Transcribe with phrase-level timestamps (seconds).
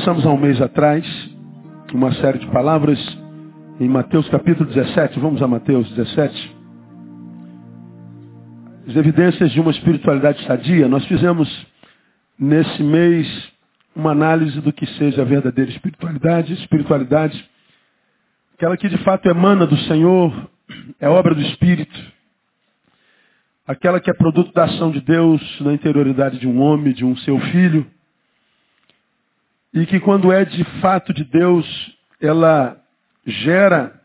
[0.00, 1.06] Começamos há um mês atrás
[1.92, 2.98] uma série de palavras
[3.78, 5.20] em Mateus capítulo 17.
[5.20, 6.56] Vamos a Mateus 17.
[8.88, 10.88] As evidências de uma espiritualidade sadia.
[10.88, 11.66] Nós fizemos
[12.38, 13.52] nesse mês
[13.94, 16.54] uma análise do que seja a verdadeira espiritualidade.
[16.54, 17.46] Espiritualidade,
[18.54, 20.48] aquela que de fato emana do Senhor,
[20.98, 22.00] é obra do Espírito.
[23.66, 27.14] Aquela que é produto da ação de Deus na interioridade de um homem, de um
[27.18, 27.86] seu filho
[29.72, 31.66] e que quando é de fato de Deus,
[32.20, 32.76] ela
[33.26, 34.00] gera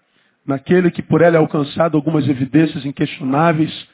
[0.45, 3.87] naquele que por ela é alcançado algumas evidências inquestionáveis,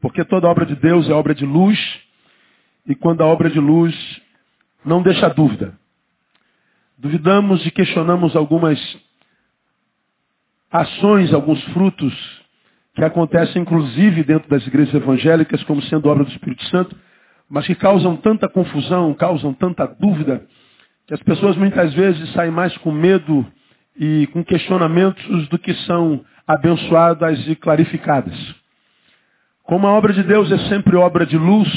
[0.00, 1.78] porque toda obra de Deus é obra de luz,
[2.86, 3.94] e quando a obra de luz
[4.84, 5.76] não deixa dúvida.
[6.98, 8.78] Duvidamos e questionamos algumas
[10.70, 12.14] ações, alguns frutos
[12.94, 16.96] que acontecem inclusive dentro das igrejas evangélicas como sendo obra do Espírito Santo,
[17.48, 20.42] mas que causam tanta confusão, causam tanta dúvida,
[21.06, 23.46] que as pessoas muitas vezes saem mais com medo
[23.96, 28.34] e com questionamentos do que são abençoadas e clarificadas.
[29.62, 31.68] Como a obra de Deus é sempre obra de luz,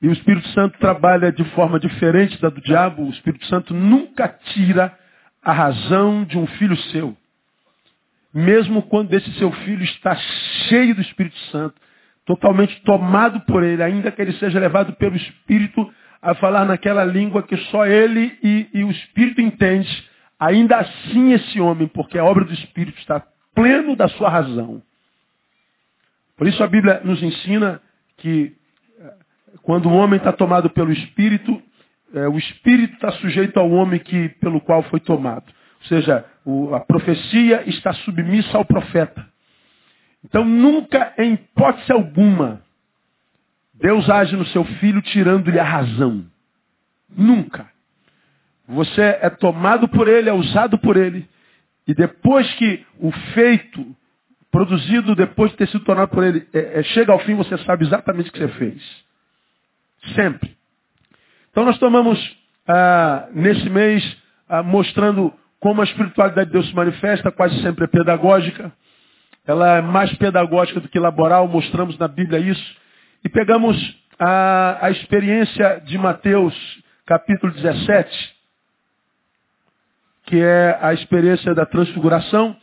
[0.00, 4.28] e o Espírito Santo trabalha de forma diferente da do diabo, o Espírito Santo nunca
[4.28, 4.94] tira
[5.42, 7.16] a razão de um filho seu.
[8.32, 10.14] Mesmo quando esse seu filho está
[10.68, 11.74] cheio do Espírito Santo,
[12.26, 15.92] totalmente tomado por ele, ainda que ele seja levado pelo Espírito
[16.22, 20.08] a falar naquela língua que só ele e, e o Espírito entende,
[20.40, 23.22] ainda assim esse homem, porque a obra do Espírito está
[23.54, 24.82] pleno da sua razão.
[26.36, 27.80] Por isso a Bíblia nos ensina
[28.16, 28.56] que
[28.98, 29.14] eh,
[29.62, 31.62] quando o homem está tomado pelo Espírito,
[32.14, 35.44] é, o Espírito está sujeito ao homem que, pelo qual foi tomado.
[35.82, 39.26] Ou seja, o, a profecia está submissa ao profeta.
[40.24, 42.62] Então nunca, em hipótese alguma,
[43.74, 46.24] Deus age no seu filho tirando-lhe a razão.
[47.14, 47.68] Nunca.
[48.66, 51.28] Você é tomado por ele, é usado por ele.
[51.86, 53.94] E depois que o feito,
[54.50, 57.84] produzido depois de ter sido tornado por ele, é, é, chega ao fim, você sabe
[57.84, 59.04] exatamente o que você fez.
[60.14, 60.56] Sempre.
[61.50, 62.18] Então nós tomamos
[62.66, 64.16] ah, nesse mês
[64.48, 68.72] ah, mostrando como a espiritualidade de Deus se manifesta, quase sempre é pedagógica.
[69.46, 72.76] Ela é mais pedagógica do que laboral, mostramos na Bíblia isso.
[73.22, 73.76] E pegamos
[74.18, 76.54] a, a experiência de Mateus,
[77.04, 78.34] capítulo 17,
[80.26, 82.56] que é a experiência da transfiguração,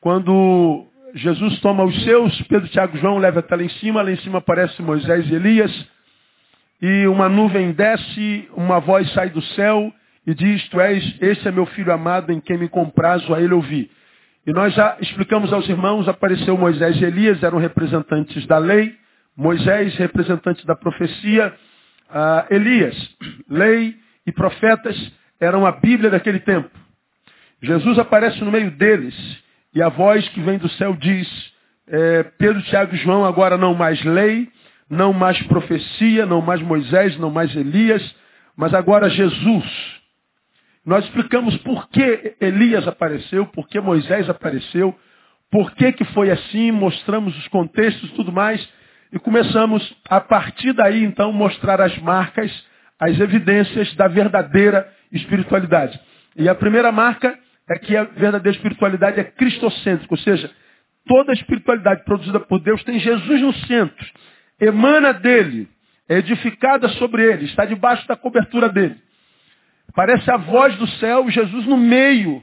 [0.00, 4.10] quando Jesus toma os seus, Pedro, Tiago e João leva até lá em cima, lá
[4.10, 5.88] em cima aparece Moisés e Elias,
[6.82, 9.92] e uma nuvem desce, uma voz sai do céu
[10.26, 13.54] e diz, tu és, esse é meu filho amado em quem me comprazo, a ele
[13.54, 13.90] ouvi.
[14.46, 18.94] E nós já explicamos aos irmãos, apareceu Moisés e Elias, eram representantes da lei,
[19.36, 21.52] Moisés, representante da profecia,
[22.08, 22.96] uh, Elias,
[23.50, 24.96] lei e profetas
[25.40, 26.70] eram a Bíblia daquele tempo.
[27.60, 29.14] Jesus aparece no meio deles
[29.74, 31.28] e a voz que vem do céu diz,
[31.88, 34.48] é, Pedro, Tiago e João, agora não mais lei,
[34.88, 38.14] não mais profecia, não mais Moisés, não mais Elias,
[38.56, 39.95] mas agora Jesus
[40.86, 44.96] nós explicamos por que Elias apareceu, por que Moisés apareceu,
[45.50, 48.66] por que, que foi assim, mostramos os contextos e tudo mais,
[49.12, 52.52] e começamos, a partir daí, então, mostrar as marcas,
[53.00, 55.98] as evidências da verdadeira espiritualidade.
[56.36, 57.36] E a primeira marca
[57.68, 60.48] é que a verdadeira espiritualidade é cristocêntrica, ou seja,
[61.04, 64.06] toda a espiritualidade produzida por Deus tem Jesus no centro,
[64.60, 65.68] emana dele,
[66.08, 69.04] é edificada sobre ele, está debaixo da cobertura dele.
[69.94, 72.42] Parece a voz do céu, Jesus no meio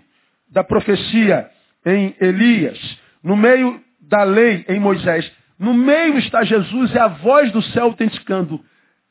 [0.49, 1.49] da profecia
[1.85, 2.79] em Elias,
[3.23, 5.31] no meio da lei em Moisés.
[5.57, 8.63] No meio está Jesus e a voz do céu autenticando.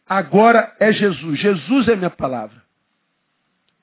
[0.08, 1.38] Agora é Jesus.
[1.38, 2.62] Jesus é minha palavra.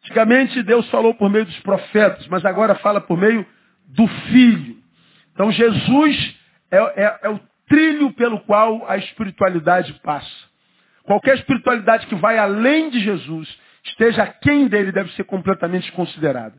[0.03, 3.45] Antigamente Deus falou por meio dos profetas, mas agora fala por meio
[3.87, 4.77] do Filho.
[5.33, 6.37] Então Jesus
[6.71, 10.49] é, é, é o trilho pelo qual a espiritualidade passa.
[11.03, 13.47] Qualquer espiritualidade que vai além de Jesus
[13.89, 16.53] esteja quem dele deve ser completamente considerado.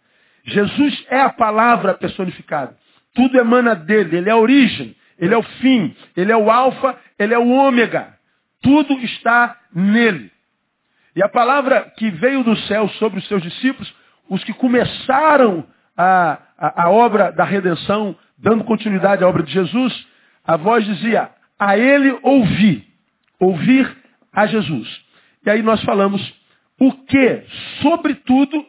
[0.44, 2.76] Jesus é a palavra personificada.
[3.14, 6.98] Tudo emana dele, ele é a origem, ele é o fim, ele é o alfa,
[7.18, 8.14] ele é o ômega.
[8.62, 10.30] Tudo está nele.
[11.14, 13.92] E a palavra que veio do céu sobre os seus discípulos,
[14.28, 15.66] os que começaram
[15.96, 20.06] a, a, a obra da redenção, dando continuidade à obra de Jesus,
[20.46, 22.86] a voz dizia, a ele ouvir,
[23.38, 23.96] ouvir
[24.32, 25.02] a Jesus.
[25.44, 26.39] E aí nós falamos
[26.80, 27.44] o que,
[27.82, 28.64] sobretudo,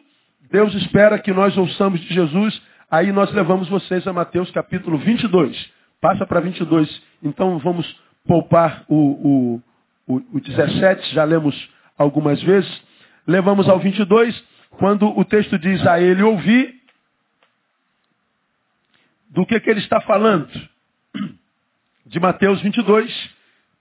[0.50, 2.60] Deus espera que nós ouçamos de Jesus.
[2.90, 5.72] Aí nós levamos vocês a Mateus capítulo 22.
[5.98, 7.02] Passa para 22.
[7.22, 7.86] Então vamos
[8.26, 9.62] poupar o, o,
[10.06, 12.70] o, o 17, já lemos algumas vezes.
[13.26, 16.74] levamos ao 22, quando o texto diz a ele ouvir,
[19.30, 20.50] do que, que ele está falando?
[22.04, 23.30] De Mateus 22,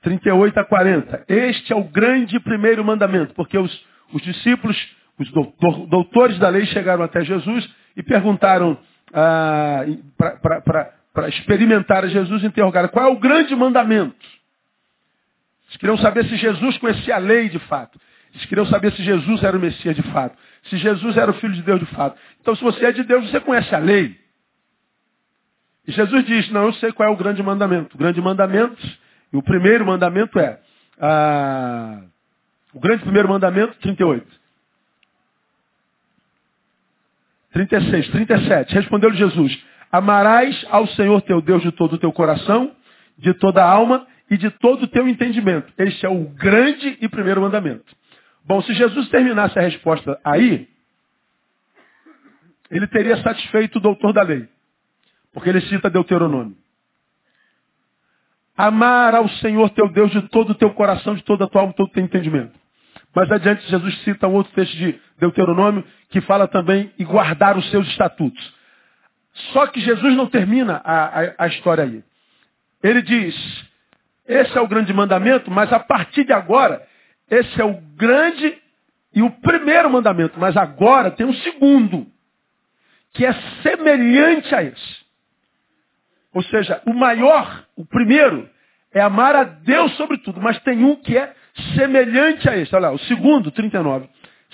[0.01, 1.25] 38 a 40.
[1.27, 4.77] Este é o grande primeiro mandamento, porque os, os discípulos,
[5.17, 8.77] os doutor, doutores da lei chegaram até Jesus e perguntaram
[9.13, 9.85] ah,
[11.13, 14.15] para experimentar Jesus, interrogaram qual é o grande mandamento.
[15.67, 17.99] Eles queriam saber se Jesus conhecia a lei de fato.
[18.33, 20.37] Eles queriam saber se Jesus era o Messias de fato.
[20.63, 22.17] Se Jesus era o Filho de Deus de fato.
[22.39, 24.17] Então, se você é de Deus, você conhece a lei.
[25.87, 27.95] E Jesus diz, não, eu sei qual é o grande mandamento.
[27.95, 28.77] O grande mandamento,
[29.33, 30.59] e o primeiro mandamento é,
[30.99, 32.01] ah,
[32.73, 34.41] o grande primeiro mandamento, 38.
[37.53, 38.73] 36, 37.
[38.73, 42.71] Respondeu-lhe Jesus, amarás ao Senhor teu Deus de todo o teu coração,
[43.17, 45.71] de toda a alma e de todo o teu entendimento.
[45.77, 47.85] Este é o grande e primeiro mandamento.
[48.45, 50.67] Bom, se Jesus terminasse a resposta aí,
[52.69, 54.47] ele teria satisfeito o doutor da lei.
[55.33, 56.55] Porque ele cita Deuteronômio.
[58.55, 61.73] Amar ao Senhor teu Deus de todo o teu coração, de toda a tua alma,
[61.73, 62.60] todo o teu entendimento.
[63.13, 67.69] Mas adiante Jesus cita um outro texto de Deuteronômio que fala também e guardar os
[67.69, 68.53] seus estatutos.
[69.53, 72.03] Só que Jesus não termina a, a, a história aí.
[72.83, 73.35] Ele diz,
[74.27, 76.85] esse é o grande mandamento, mas a partir de agora,
[77.29, 78.57] esse é o grande
[79.13, 80.39] e o primeiro mandamento.
[80.39, 82.07] Mas agora tem um segundo,
[83.13, 85.01] que é semelhante a esse.
[86.33, 88.49] Ou seja, o maior, o primeiro,
[88.93, 90.39] é amar a Deus sobre tudo.
[90.41, 91.33] Mas tem um que é
[91.75, 92.75] semelhante a este.
[92.75, 94.09] Olha lá, o segundo, 39.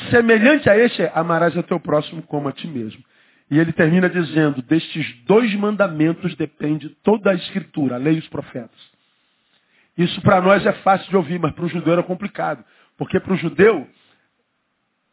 [0.10, 3.04] Semelhante a este é amarás a teu próximo como a ti mesmo.
[3.50, 8.28] E ele termina dizendo, destes dois mandamentos depende toda a escritura, a lei e os
[8.28, 8.98] profetas.
[9.98, 12.64] Isso para nós é fácil de ouvir, mas para o judeu era complicado.
[12.98, 13.88] Porque para o judeu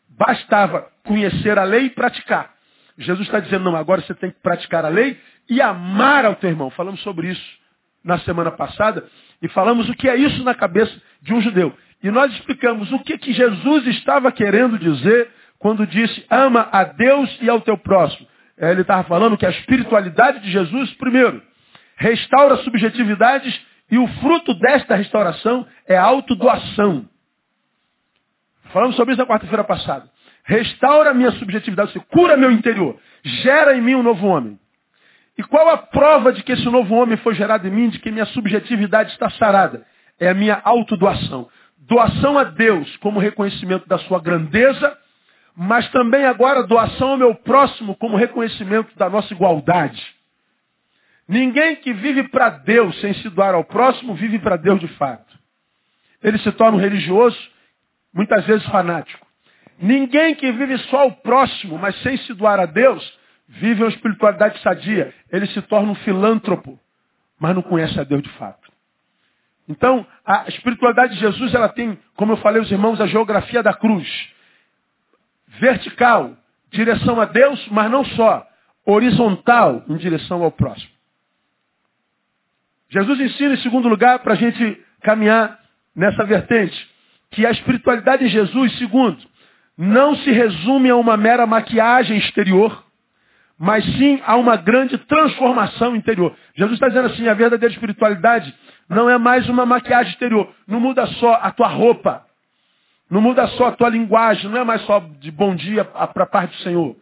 [0.08, 2.52] bastava conhecer a lei e praticar.
[2.98, 6.50] Jesus está dizendo, não, agora você tem que praticar a lei e amar ao teu
[6.50, 6.70] irmão.
[6.70, 7.63] Falamos sobre isso
[8.04, 9.04] na semana passada
[9.40, 11.72] e falamos o que é isso na cabeça de um judeu.
[12.02, 17.38] E nós explicamos o que, que Jesus estava querendo dizer quando disse ama a Deus
[17.40, 18.26] e ao teu próximo.
[18.58, 21.42] É, ele estava falando que a espiritualidade de Jesus, primeiro,
[21.96, 23.58] restaura subjetividades
[23.90, 27.08] e o fruto desta restauração é autodoação.
[28.72, 30.08] Falamos sobre isso na quarta-feira passada.
[30.44, 34.58] Restaura minha subjetividade, cura meu interior, gera em mim um novo homem.
[35.36, 38.10] E qual a prova de que esse novo homem foi gerado em mim, de que
[38.10, 39.84] minha subjetividade está sarada?
[40.18, 41.48] É a minha autodoação.
[41.78, 44.96] Doação a Deus como reconhecimento da sua grandeza,
[45.56, 50.02] mas também agora doação ao meu próximo como reconhecimento da nossa igualdade.
[51.28, 55.38] Ninguém que vive para Deus sem se doar ao próximo vive para Deus de fato.
[56.22, 57.38] Ele se torna um religioso,
[58.12, 59.26] muitas vezes fanático.
[59.78, 64.60] Ninguém que vive só ao próximo, mas sem se doar a Deus, vive uma espiritualidade
[64.60, 65.12] sadia.
[65.30, 66.78] Ele se torna um filântropo,
[67.38, 68.72] mas não conhece a Deus de fato.
[69.68, 73.72] Então, a espiritualidade de Jesus, ela tem, como eu falei aos irmãos, a geografia da
[73.72, 74.08] cruz.
[75.58, 76.36] Vertical,
[76.70, 78.46] direção a Deus, mas não só.
[78.84, 80.92] Horizontal, em direção ao próximo.
[82.90, 85.58] Jesus ensina, em segundo lugar, para a gente caminhar
[85.96, 86.90] nessa vertente,
[87.30, 89.18] que a espiritualidade de Jesus, segundo,
[89.76, 92.83] não se resume a uma mera maquiagem exterior,
[93.58, 96.34] mas sim a uma grande transformação interior.
[96.54, 98.54] Jesus está dizendo assim, a verdadeira espiritualidade
[98.88, 100.52] não é mais uma maquiagem exterior.
[100.66, 102.24] Não muda só a tua roupa.
[103.10, 104.50] Não muda só a tua linguagem.
[104.50, 106.96] Não é mais só de bom dia para a parte do Senhor.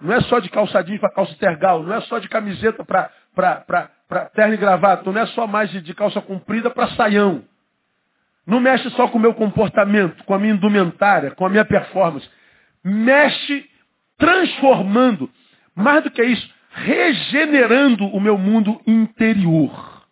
[0.00, 1.82] Não é só de calçadinho para calça tergal.
[1.82, 3.90] Não é só de camiseta para
[4.34, 5.10] terno e gravata.
[5.10, 7.44] Não é só mais de, de calça comprida para saião.
[8.46, 12.26] Não mexe só com o meu comportamento, com a minha indumentária, com a minha performance.
[12.82, 13.68] Mexe
[14.16, 15.30] transformando,
[15.78, 20.06] mais do que isso, regenerando o meu mundo interior.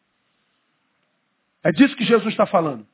[1.62, 2.86] É disso que Jesus está falando.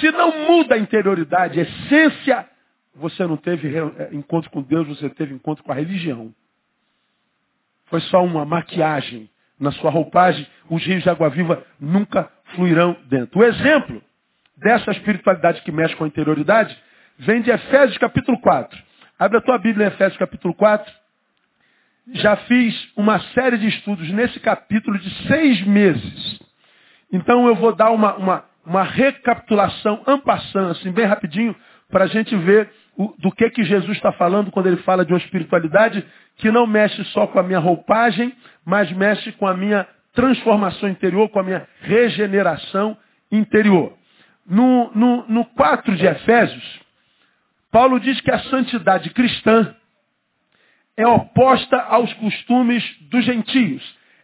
[0.00, 2.48] Se não muda a interioridade, a essência,
[2.94, 6.34] você não teve é, encontro com Deus, você teve encontro com a religião.
[7.86, 13.38] Foi só uma maquiagem na sua roupagem, os rios de água viva nunca fluirão dentro.
[13.38, 14.02] O exemplo
[14.56, 16.76] dessa espiritualidade que mexe com a interioridade,
[17.18, 18.76] vem de Efésios capítulo 4.
[19.18, 21.05] Abre a tua Bíblia em Efésios capítulo 4.
[22.14, 26.40] Já fiz uma série de estudos nesse capítulo de seis meses.
[27.12, 31.54] Então eu vou dar uma, uma, uma recapitulação ampassando, assim, bem rapidinho,
[31.90, 35.12] para a gente ver o, do que, que Jesus está falando quando ele fala de
[35.12, 36.04] uma espiritualidade
[36.36, 38.34] que não mexe só com a minha roupagem,
[38.64, 42.96] mas mexe com a minha transformação interior, com a minha regeneração
[43.30, 43.92] interior.
[44.48, 46.80] No, no, no 4 de Efésios,
[47.70, 49.74] Paulo diz que a santidade cristã
[50.96, 53.82] é oposta aos costumes dos gentios.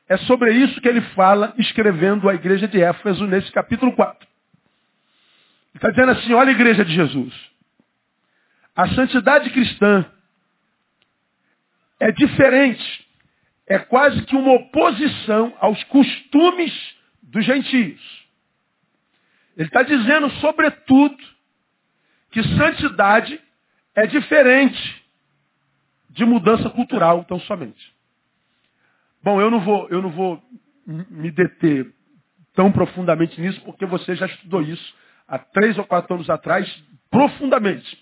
[0.09, 4.29] É sobre isso que ele fala, escrevendo à igreja de Éfeso nesse capítulo 4.
[5.75, 7.35] Ele está dizendo assim, olha a igreja de Jesus.
[8.75, 10.05] A santidade cristã
[12.01, 13.07] é diferente.
[13.67, 16.73] É quase que uma oposição aos costumes
[17.23, 18.01] dos gentios.
[19.57, 21.17] Ele está dizendo, sobretudo,
[22.31, 23.41] que santidade
[23.95, 25.02] é diferente
[26.13, 27.93] de mudança cultural, tão somente.
[29.23, 30.43] Bom, eu não vou, eu não vou
[30.87, 31.93] me deter
[32.55, 34.95] tão profundamente nisso, porque você já estudou isso
[35.27, 36.69] há três ou quatro anos atrás,
[37.11, 37.99] profundamente.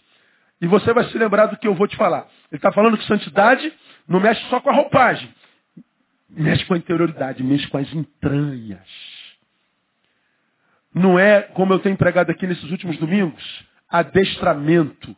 [0.61, 2.27] E você vai se lembrar do que eu vou te falar.
[2.51, 3.73] Ele está falando que santidade
[4.07, 5.33] não mexe só com a roupagem.
[6.29, 8.87] Mexe com a interioridade, mexe com as entranhas.
[10.93, 15.17] Não é, como eu tenho pregado aqui nesses últimos domingos, adestramento.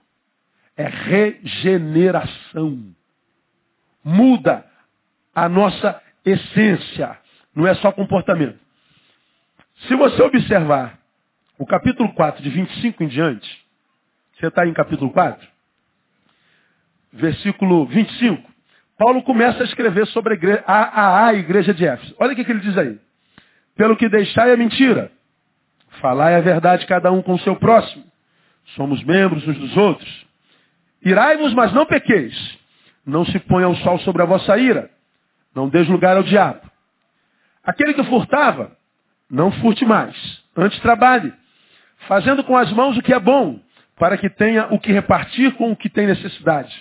[0.77, 2.95] É regeneração.
[4.05, 4.65] Muda
[5.35, 7.19] a nossa essência.
[7.55, 8.59] Não é só comportamento.
[9.87, 10.99] Se você observar
[11.59, 13.63] o capítulo 4, de 25 em diante,
[14.35, 15.47] você está em capítulo 4?
[17.13, 18.51] Versículo 25.
[18.99, 22.15] Paulo começa a escrever sobre a, igreja, a, a, a igreja de Éfeso.
[22.19, 22.99] Olha o que, que ele diz aí.
[23.77, 25.11] Pelo que deixai a mentira.
[26.01, 28.05] Falai a verdade cada um com o seu próximo.
[28.77, 30.27] Somos membros uns dos outros.
[31.05, 32.59] Irai-vos, mas não pequeis.
[33.05, 34.91] Não se ponha o sol sobre a vossa ira.
[35.55, 36.61] Não deis lugar ao diabo.
[37.65, 38.77] Aquele que furtava,
[39.31, 40.17] não furte mais.
[40.57, 41.33] Antes trabalhe,
[42.09, 43.61] fazendo com as mãos o que é bom,
[43.99, 46.75] para que tenha o que repartir com o que tem necessidade.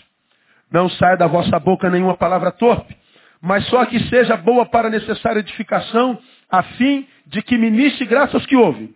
[0.72, 2.96] Não saia da vossa boca nenhuma palavra torpe,
[3.42, 8.38] mas só que seja boa para a necessária edificação, a fim de que ministre graça
[8.38, 8.94] aos que ouvem.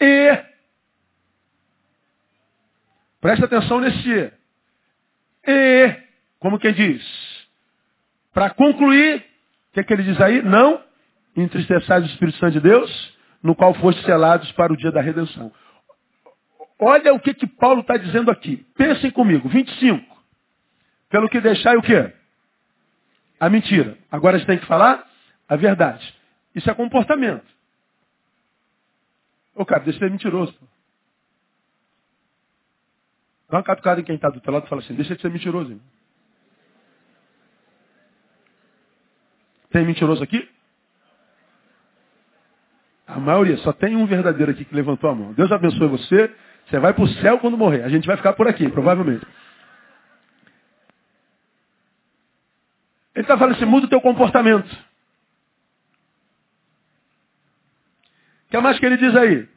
[0.00, 0.38] E,
[3.24, 4.30] presta atenção nesse
[5.46, 5.96] e,
[6.38, 7.02] como quem diz,
[8.34, 10.42] para concluir, o que, é que ele diz aí?
[10.42, 10.84] Não
[11.34, 15.50] entristeçais o Espírito Santo de Deus, no qual foste selados para o dia da redenção.
[16.78, 18.58] Olha o que, que Paulo está dizendo aqui.
[18.76, 19.48] Pensem comigo.
[19.48, 20.04] 25.
[21.08, 22.12] Pelo que deixar o quê?
[23.40, 23.96] A mentira.
[24.12, 25.02] Agora a gente tem que falar
[25.48, 26.14] a verdade.
[26.54, 27.46] Isso é comportamento.
[29.54, 30.54] Ô cara, deixa de ser mentiroso.
[33.54, 35.30] Dá uma catucada em quem está do teu lado e fala assim, deixa de ser
[35.30, 35.70] mentiroso.
[35.70, 35.86] Irmão.
[39.70, 40.50] Tem mentiroso aqui?
[43.06, 45.32] A maioria, só tem um verdadeiro aqui que levantou a mão.
[45.34, 46.34] Deus abençoe você.
[46.66, 47.84] Você vai para o céu quando morrer.
[47.84, 49.24] A gente vai ficar por aqui, provavelmente.
[53.14, 54.68] Ele está falando assim, muda o teu comportamento.
[58.46, 59.48] O que mais que ele diz aí?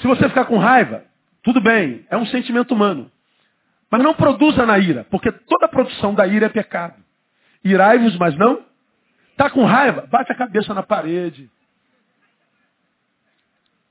[0.00, 1.08] Se você ficar com raiva,
[1.42, 3.10] tudo bem, é um sentimento humano.
[3.90, 7.02] Mas não produza na ira, porque toda produção da ira é pecado.
[7.64, 8.64] Irai-vos, mas não.
[9.32, 10.06] Está com raiva?
[10.06, 11.50] Bate a cabeça na parede.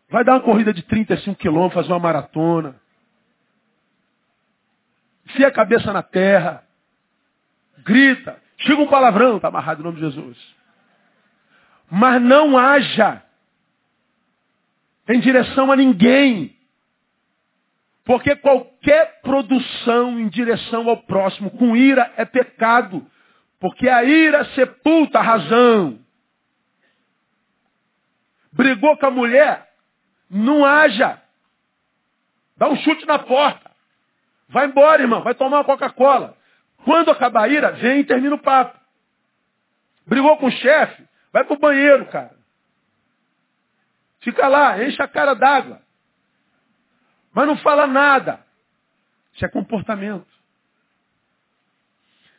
[0.09, 2.75] Vai dar uma corrida de 35 quilômetros, fazer uma maratona.
[5.27, 6.63] Enfia a cabeça na terra.
[7.79, 8.41] Grita.
[8.59, 10.37] Chega um palavrão, está amarrado em nome de Jesus.
[11.89, 13.23] Mas não haja
[15.07, 16.55] em direção a ninguém.
[18.09, 23.05] Porque qualquer produção em direção ao próximo com ira é pecado.
[23.59, 25.99] Porque a ira sepulta a razão.
[28.51, 29.69] Brigou com a mulher,
[30.27, 31.21] não haja.
[32.57, 33.69] Dá um chute na porta.
[34.47, 35.21] Vai embora, irmão.
[35.21, 36.35] Vai tomar uma Coca-Cola.
[36.85, 38.75] Quando acabar a ira, vem e termina o papo.
[40.07, 42.35] Brigou com o chefe, vai pro banheiro, cara.
[44.21, 45.79] Fica lá, enche a cara d'água.
[47.33, 48.45] Mas não fala nada.
[49.33, 50.27] Isso é comportamento.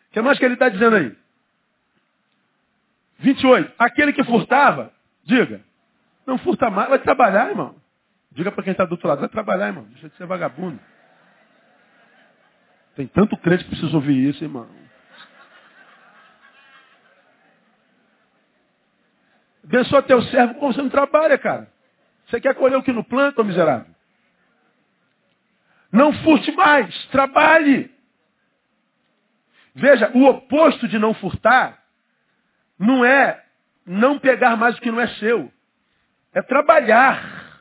[0.09, 1.17] O que mais que ele está dizendo aí?
[3.21, 3.73] 28.
[3.79, 4.93] Aquele que furtava,
[5.25, 5.63] diga,
[6.27, 7.77] não furta mais, vai trabalhar, irmão.
[8.33, 9.85] Diga para quem está do outro lado, vai trabalhar, irmão.
[9.85, 10.81] Deixa de ser vagabundo.
[12.97, 14.69] Tem tanto crente que precisa ouvir isso, irmão.
[19.65, 21.71] Abençoa teu servo como você não trabalha, cara.
[22.27, 23.95] Você quer colher o que no planta, miserável?
[25.93, 27.91] Não furte mais, trabalhe.
[29.75, 31.83] Veja, o oposto de não furtar
[32.79, 33.45] não é
[33.85, 35.53] não pegar mais o que não é seu.
[36.33, 37.61] É trabalhar.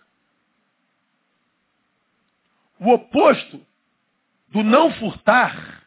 [2.79, 3.65] O oposto
[4.50, 5.83] do não furtar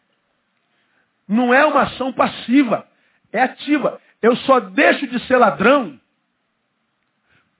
[1.26, 2.86] não é uma ação passiva,
[3.32, 4.00] é ativa.
[4.20, 5.98] Eu só deixo de ser ladrão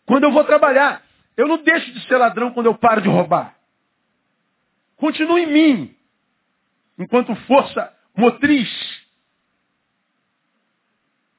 [0.06, 1.02] quando eu vou trabalhar.
[1.36, 3.56] Eu não deixo de ser ladrão quando eu paro de roubar.
[5.02, 5.97] Continua em mim,
[6.97, 8.71] enquanto força motriz.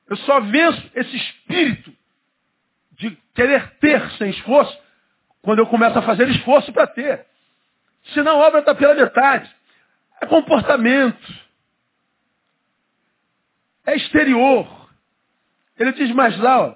[0.06, 1.96] Eu só venço esse espírito
[2.92, 4.78] de querer ter sem esforço
[5.42, 7.26] quando eu começo a fazer esforço para ter.
[8.14, 9.50] Senão a obra está pela metade.
[10.20, 11.34] É comportamento.
[13.86, 14.90] É exterior.
[15.80, 16.76] Ele diz mais lá, ó,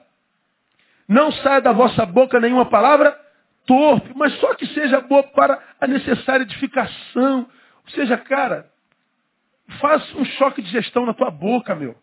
[1.06, 3.26] não saia da vossa boca nenhuma palavra
[3.67, 7.47] torpe, mas só que seja boa para a necessária edificação.
[7.83, 8.71] Ou seja, cara,
[9.79, 11.95] faz um choque de gestão na tua boca, meu.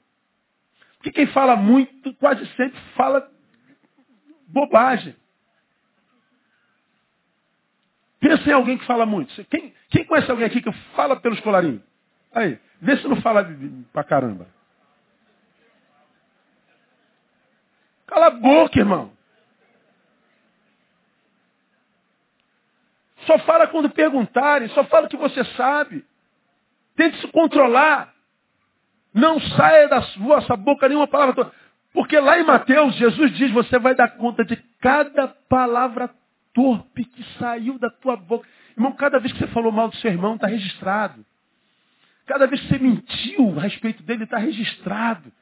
[0.98, 3.28] Porque quem fala muito quase sempre fala
[4.46, 5.16] bobagem.
[8.20, 9.44] Pensa em alguém que fala muito.
[9.46, 11.82] Quem, quem conhece alguém aqui que fala pelos colarinhos?
[12.32, 13.46] Aí, vê se não fala
[13.92, 14.46] pra caramba.
[18.06, 19.12] Cala a boca, irmão.
[23.26, 26.04] Só fala quando perguntarem, só fala o que você sabe.
[26.96, 28.12] Tente se controlar.
[29.12, 31.50] Não saia da vossa boca nenhuma palavra.
[31.92, 36.10] Porque lá em Mateus, Jesus diz, você vai dar conta de cada palavra
[36.52, 38.48] torpe que saiu da tua boca.
[38.76, 41.24] Irmão, cada vez que você falou mal do seu irmão, está registrado.
[42.26, 45.32] Cada vez que você mentiu a respeito dele, está registrado.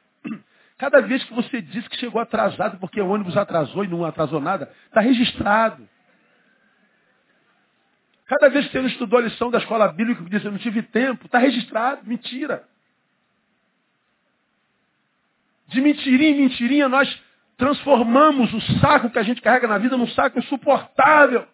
[0.77, 4.41] Cada vez que você disse que chegou atrasado porque o ônibus atrasou e não atrasou
[4.41, 5.87] nada, está registrado.
[8.25, 10.59] Cada vez que você não estudou a lição da escola bíblica que disse eu não
[10.59, 12.01] tive tempo, está registrado.
[12.05, 12.63] Mentira.
[15.67, 17.21] De mentirinha em mentirinha, nós
[17.57, 21.45] transformamos o saco que a gente carrega na vida num saco insuportável.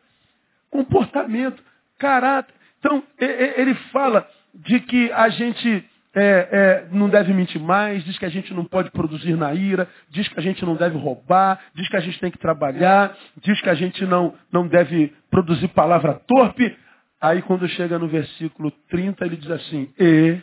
[0.69, 1.63] Comportamento,
[1.97, 2.53] caráter.
[2.79, 8.25] Então, ele fala de que a gente é, é, não deve mentir mais, diz que
[8.25, 11.87] a gente não pode produzir na ira, diz que a gente não deve roubar, diz
[11.87, 16.15] que a gente tem que trabalhar, diz que a gente não, não deve produzir palavra
[16.15, 16.75] torpe.
[17.21, 20.41] Aí quando chega no versículo 30, ele diz assim, e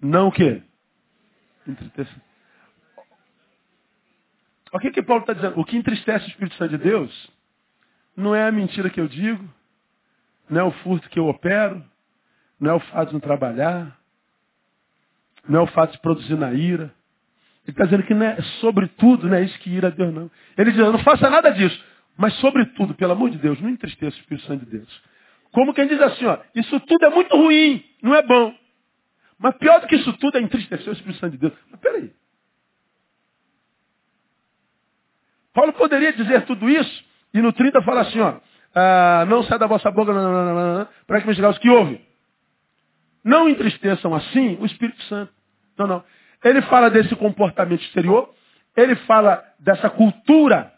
[0.00, 0.62] não o quê?
[1.66, 2.30] Entristeça.
[4.72, 5.58] O que, que Paulo está dizendo?
[5.58, 7.30] O que entristece o Espírito Santo de Deus
[8.16, 9.48] não é a mentira que eu digo,
[10.50, 11.82] não é o furto que eu opero,
[12.58, 13.98] não é o fato de não trabalhar,
[15.48, 16.92] não é o fato de produzir na ira.
[17.64, 20.30] Ele está dizendo que não é sobretudo, não é isso que ira a Deus, não.
[20.58, 21.82] Ele diz, não faça nada disso,
[22.16, 25.02] mas sobretudo, pelo amor de Deus, não entristeça o Espírito Santo de Deus.
[25.52, 28.54] Como quem diz assim, ó, isso tudo é muito ruim, não é bom.
[29.38, 31.54] Mas pior do que isso tudo é entristecer o Espírito Santo de Deus.
[31.70, 32.12] Mas peraí.
[35.52, 38.38] Paulo poderia dizer tudo isso e no 30 fala assim, ó,
[38.74, 40.12] ah, não sai da vossa boca
[41.06, 42.00] para que me os que ouvem.
[43.24, 45.32] Não entristeçam assim o Espírito Santo.
[45.76, 46.04] Não, não.
[46.44, 48.32] Ele fala desse comportamento exterior,
[48.76, 50.72] ele fala dessa cultura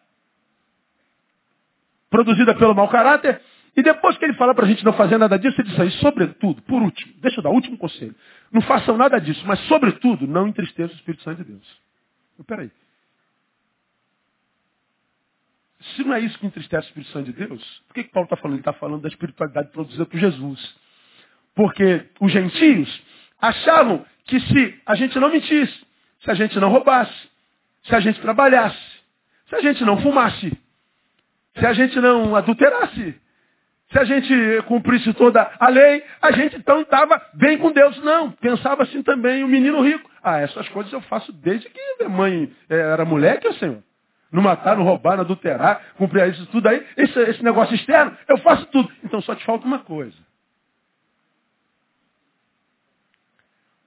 [2.10, 3.40] produzida pelo mau caráter,
[3.74, 5.90] e depois que ele fala para a gente não fazer nada disso, ele diz aí,
[5.92, 8.14] sobretudo, por último, deixa eu dar o último conselho.
[8.52, 11.80] Não façam nada disso, mas sobretudo, não entristeçam o Espírito Santo de Deus.
[12.38, 12.70] Espera aí.
[15.82, 18.26] Se não é isso que entristece o Espírito Santo de Deus, por que, que Paulo
[18.26, 18.54] está falando?
[18.54, 20.76] Ele está falando da espiritualidade produzida por Jesus.
[21.54, 23.02] Porque os gentios
[23.40, 25.86] achavam que se a gente não mentisse,
[26.20, 27.30] se a gente não roubasse,
[27.84, 28.78] se a gente trabalhasse,
[29.48, 30.56] se a gente não fumasse,
[31.58, 33.20] se a gente não adulterasse,
[33.90, 37.98] se a gente cumprisse toda a lei, a gente então estava bem com Deus.
[38.02, 40.10] Não, pensava assim também o menino rico.
[40.22, 43.82] Ah, essas coisas eu faço desde que minha mãe eh, era moleque, Senhor.
[44.32, 46.84] Não matar, não roubar, não adulterar, cumprir isso tudo aí.
[46.96, 48.90] Esse, esse negócio externo, eu faço tudo.
[49.04, 50.16] Então só te falta uma coisa.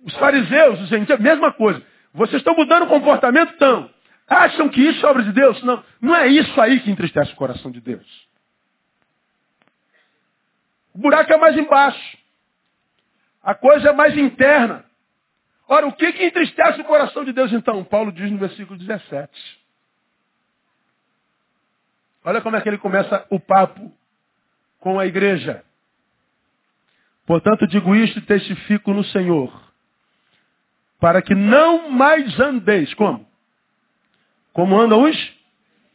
[0.04, 1.82] Os fariseus, os gentios, mesma coisa.
[2.14, 3.54] Vocês estão mudando o comportamento?
[3.54, 3.90] Estão.
[4.28, 5.62] Acham que isso é obra de Deus?
[5.64, 5.84] Não.
[6.00, 8.06] Não é isso aí que entristece o coração de Deus.
[10.94, 12.18] O buraco é mais embaixo.
[13.42, 14.86] A coisa é mais interna.
[15.68, 17.84] Ora, o que, que entristece o coração de Deus então?
[17.84, 19.65] Paulo diz no versículo 17.
[22.26, 23.94] Olha como é que ele começa o papo
[24.80, 25.64] com a igreja.
[27.28, 29.54] Portanto, digo isto e testifico no Senhor,
[31.00, 32.92] para que não mais andeis.
[32.96, 33.28] Como?
[34.54, 35.34] Como andam os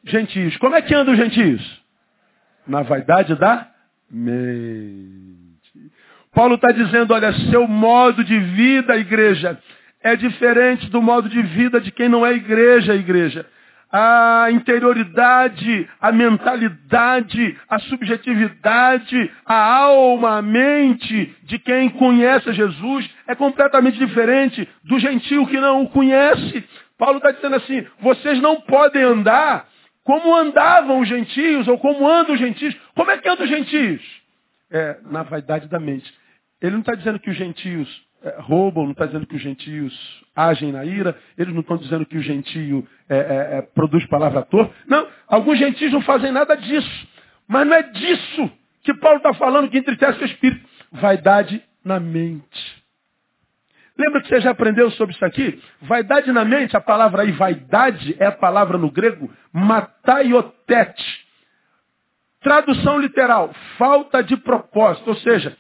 [0.05, 0.57] gentios.
[0.59, 1.83] Como é que andam os gentios?
[2.65, 3.69] Na vaidade da
[4.09, 5.93] mente.
[6.33, 9.59] Paulo está dizendo, olha, seu modo de vida, igreja,
[10.01, 13.45] é diferente do modo de vida de quem não é igreja, igreja
[13.93, 23.35] a interioridade, a mentalidade, a subjetividade, a alma, a mente de quem conhece Jesus é
[23.35, 26.65] completamente diferente do gentio que não o conhece.
[26.97, 29.67] Paulo está dizendo assim, vocês não podem andar
[30.05, 32.75] como andavam os gentios, ou como andam os gentios.
[32.95, 34.03] Como é que andam os gentios?
[34.71, 36.13] É, na vaidade da mente.
[36.61, 37.89] Ele não está dizendo que os gentios
[38.39, 42.19] roubam, não está dizendo que os gentios agem na ira, eles não estão dizendo que
[42.19, 44.73] o gentio é, é, é produz palavra torta.
[44.87, 47.09] Não, alguns gentios não fazem nada disso.
[47.49, 48.51] Mas não é disso
[48.83, 50.69] que Paulo está falando que entristece o espírito.
[50.93, 52.81] Vaidade na mente.
[53.99, 55.61] Lembra que você já aprendeu sobre isso aqui?
[55.83, 61.27] Vaidade na mente, a palavra aí, vaidade, é a palavra no grego mataiotete.
[62.41, 65.55] Tradução literal, falta de propósito, ou seja,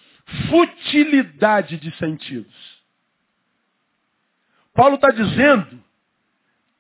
[0.90, 2.81] futilidade de sentidos.
[4.74, 5.83] Paulo está dizendo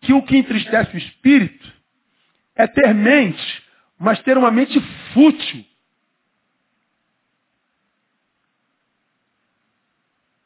[0.00, 1.72] que o que entristece o espírito
[2.56, 3.64] é ter mente,
[3.98, 4.80] mas ter uma mente
[5.12, 5.64] fútil.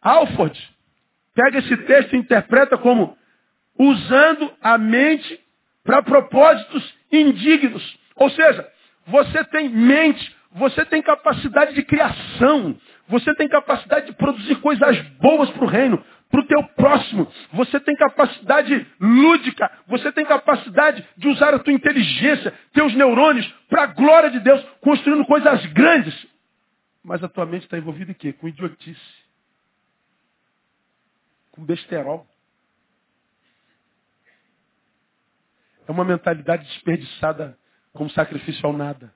[0.00, 0.74] Alford
[1.34, 3.16] pega esse texto e interpreta como
[3.78, 5.40] usando a mente
[5.82, 7.98] para propósitos indignos.
[8.16, 8.70] Ou seja,
[9.06, 15.50] você tem mente, você tem capacidade de criação, você tem capacidade de produzir coisas boas
[15.50, 17.30] para o reino, para o teu próximo.
[17.52, 23.82] Você tem capacidade lúdica, você tem capacidade de usar a tua inteligência, teus neurônios, para
[23.84, 26.26] a glória de Deus, construindo coisas grandes.
[27.02, 28.32] Mas a tua mente está envolvida em quê?
[28.32, 29.24] Com idiotice.
[31.50, 32.26] Com besterol.
[35.86, 37.58] É uma mentalidade desperdiçada
[37.92, 39.12] como sacrifício ao nada.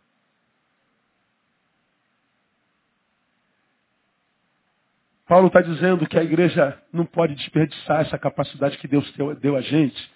[5.28, 9.60] Paulo está dizendo que a igreja não pode desperdiçar essa capacidade que Deus deu a
[9.60, 10.10] gente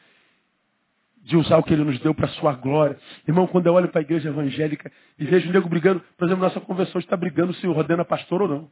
[1.18, 2.98] de usar o que ele nos deu para a sua glória.
[3.28, 6.42] Irmão, quando eu olho para a igreja evangélica e vejo o nego brigando, por exemplo,
[6.42, 8.70] nossa convenção está brigando se ordena pastor ou não.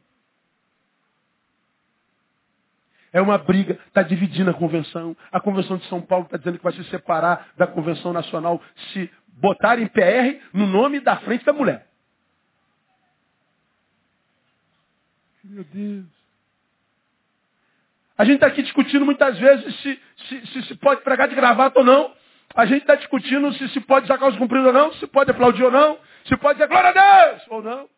[3.12, 5.14] É uma briga, está dividindo a convenção.
[5.30, 9.10] A convenção de São Paulo está dizendo que vai se separar da convenção nacional se
[9.28, 11.86] botarem PR no nome da frente da mulher.
[15.44, 16.19] Meu Deus.
[18.20, 21.78] A gente está aqui discutindo muitas vezes se se, se, se pode pregar de gravata
[21.78, 22.14] ou não.
[22.54, 25.62] A gente está discutindo se se pode usar calça comprida ou não, se pode aplaudir
[25.62, 27.88] ou não, se pode dizer glória a Deus ou não.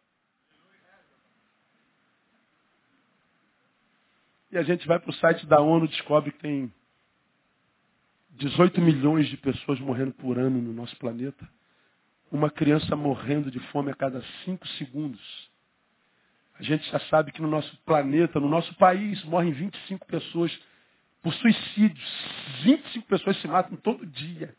[4.52, 6.72] E a gente vai para o site da ONU e descobre que tem
[8.30, 11.48] 18 milhões de pessoas morrendo por ano no nosso planeta.
[12.30, 15.51] Uma criança morrendo de fome a cada 5 segundos.
[16.62, 20.56] A gente já sabe que no nosso planeta, no nosso país, morrem 25 pessoas
[21.20, 22.08] por suicídios.
[22.62, 24.54] 25 pessoas se matam todo dia.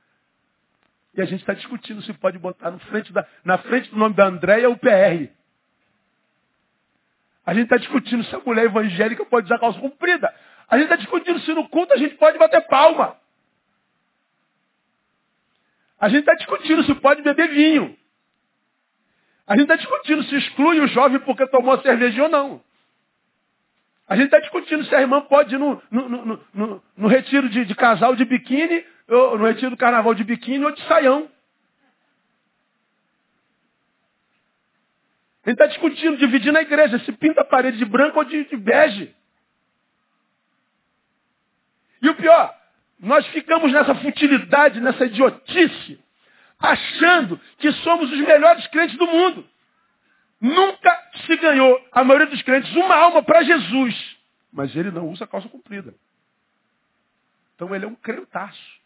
[1.13, 4.25] E a gente está discutindo se pode botar frente da, na frente do nome da
[4.25, 5.31] Andréia o PR.
[7.45, 10.33] A gente está discutindo se a mulher evangélica pode usar calça comprida.
[10.67, 13.15] A gente está discutindo se no culto a gente pode bater palma.
[15.97, 17.97] A gente está discutindo se pode beber vinho.
[19.45, 22.62] A gente está discutindo se exclui o jovem porque tomou a cerveja ou não.
[24.08, 27.49] A gente está discutindo se a irmã pode ir no, no, no, no, no retiro
[27.49, 31.29] de, de, casal de biquíni, ou no retiro do carnaval de biquíni ou de saião.
[35.45, 38.45] A gente está discutindo, dividindo a igreja, se pinta a parede de branco ou de,
[38.45, 39.13] de bege.
[42.01, 42.53] E o pior,
[42.99, 45.99] nós ficamos nessa futilidade, nessa idiotice,
[46.63, 49.45] achando que somos os melhores crentes do mundo.
[50.39, 54.17] Nunca se ganhou, a maioria dos crentes, uma alma para Jesus.
[54.52, 55.93] Mas ele não usa calça comprida.
[57.56, 58.82] Então ele é um crentaço.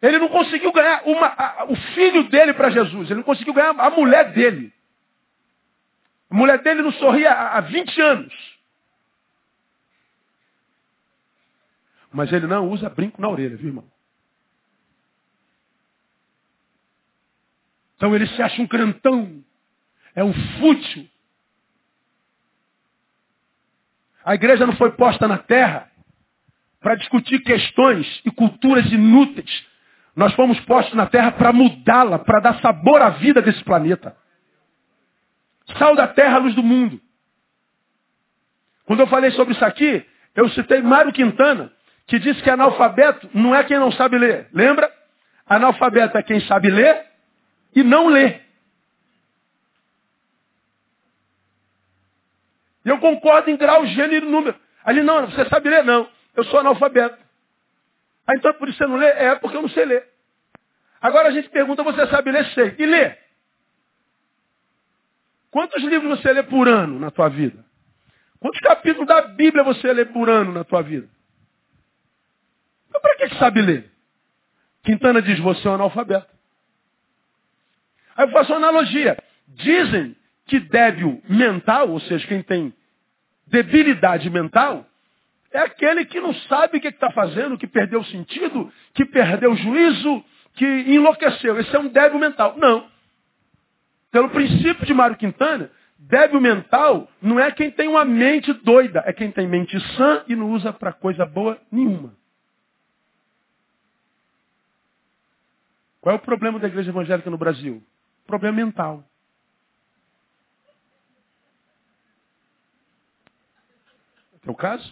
[0.00, 3.10] Ele não conseguiu ganhar uma, a, o filho dele para Jesus.
[3.10, 4.72] Ele não conseguiu ganhar a mulher dele.
[6.30, 8.47] A mulher dele não sorria há, há 20 anos.
[12.12, 13.84] Mas ele não usa brinco na orelha, viu, irmão?
[17.96, 19.44] Então ele se acha um crentão.
[20.14, 21.08] É um fútil.
[24.24, 25.90] A igreja não foi posta na terra
[26.80, 29.66] para discutir questões e culturas inúteis.
[30.14, 34.16] Nós fomos postos na terra para mudá-la, para dar sabor à vida desse planeta.
[35.78, 37.00] Sal da terra, luz do mundo.
[38.84, 41.72] Quando eu falei sobre isso aqui, eu citei Mário Quintana,
[42.08, 44.48] que diz que analfabeto não é quem não sabe ler.
[44.52, 44.90] Lembra?
[45.46, 47.06] Analfabeto é quem sabe ler
[47.76, 48.40] e não lê.
[52.84, 54.58] E eu concordo em grau, gênero e número.
[54.82, 55.84] Ali, não, você sabe ler?
[55.84, 56.08] Não.
[56.34, 57.18] Eu sou analfabeto.
[58.26, 59.08] Ah, então por isso você não lê?
[59.08, 60.08] É porque eu não sei ler.
[61.02, 62.46] Agora a gente pergunta, você sabe ler?
[62.54, 62.74] Sei.
[62.78, 63.18] E lê?
[65.50, 67.62] Quantos livros você lê por ano na tua vida?
[68.40, 71.17] Quantos capítulos da Bíblia você lê por ano na tua vida?
[73.38, 73.90] Sabe ler.
[74.82, 76.28] Quintana diz, você é um analfabeto.
[78.16, 79.16] Aí eu faço uma analogia.
[79.46, 82.74] Dizem que débil mental, ou seja, quem tem
[83.46, 84.84] debilidade mental,
[85.52, 89.52] é aquele que não sabe o que está fazendo, que perdeu o sentido, que perdeu
[89.52, 91.58] o juízo, que enlouqueceu.
[91.58, 92.54] Esse é um débil mental.
[92.58, 92.86] Não.
[94.10, 99.12] Pelo princípio de Mário Quintana, débil mental não é quem tem uma mente doida, é
[99.12, 102.17] quem tem mente sã e não usa para coisa boa nenhuma.
[106.08, 107.86] Qual é o problema da igreja evangélica no Brasil?
[108.26, 109.04] Problema mental.
[114.42, 114.90] É o caso?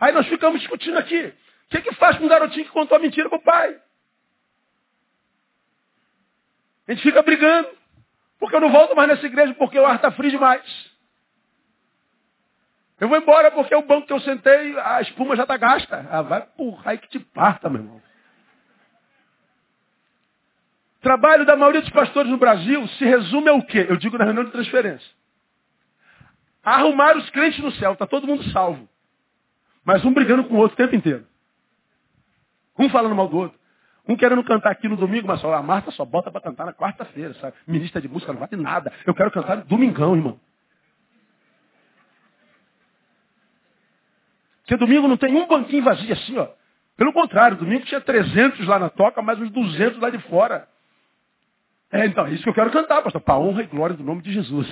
[0.00, 1.26] Aí nós ficamos discutindo aqui.
[1.26, 3.78] O que, que faz com um garotinho que contou a mentira para o pai?
[6.86, 7.68] A gente fica brigando.
[8.38, 10.90] Porque eu não volto mais nessa igreja porque o ar está frio demais.
[13.00, 16.06] Eu vou embora porque o banco que eu sentei, a espuma já está gasta.
[16.10, 18.02] Ah, vai porra, aí que te parta, meu irmão.
[21.00, 23.86] Trabalho da maioria dos pastores no Brasil se resume ao quê?
[23.88, 25.08] Eu digo na reunião de transferência.
[26.64, 28.88] Arrumar os crentes no céu, está todo mundo salvo.
[29.84, 31.24] Mas um brigando com o outro o tempo inteiro.
[32.76, 33.58] Um falando mal do outro.
[34.08, 36.72] Um querendo cantar aqui no domingo, mas só a Marta só bota para cantar na
[36.72, 37.54] quarta-feira, sabe?
[37.66, 38.92] Ministra de música não vale nada.
[39.06, 40.40] Eu quero cantar no domingão, irmão.
[44.68, 46.46] Porque domingo não tem um banquinho vazio assim, ó.
[46.94, 50.68] Pelo contrário, domingo tinha 300 lá na toca, mais uns 200 lá de fora.
[51.90, 53.22] É, então, é isso que eu quero cantar, pastor.
[53.22, 54.68] Para honra e glória do nome de Jesus.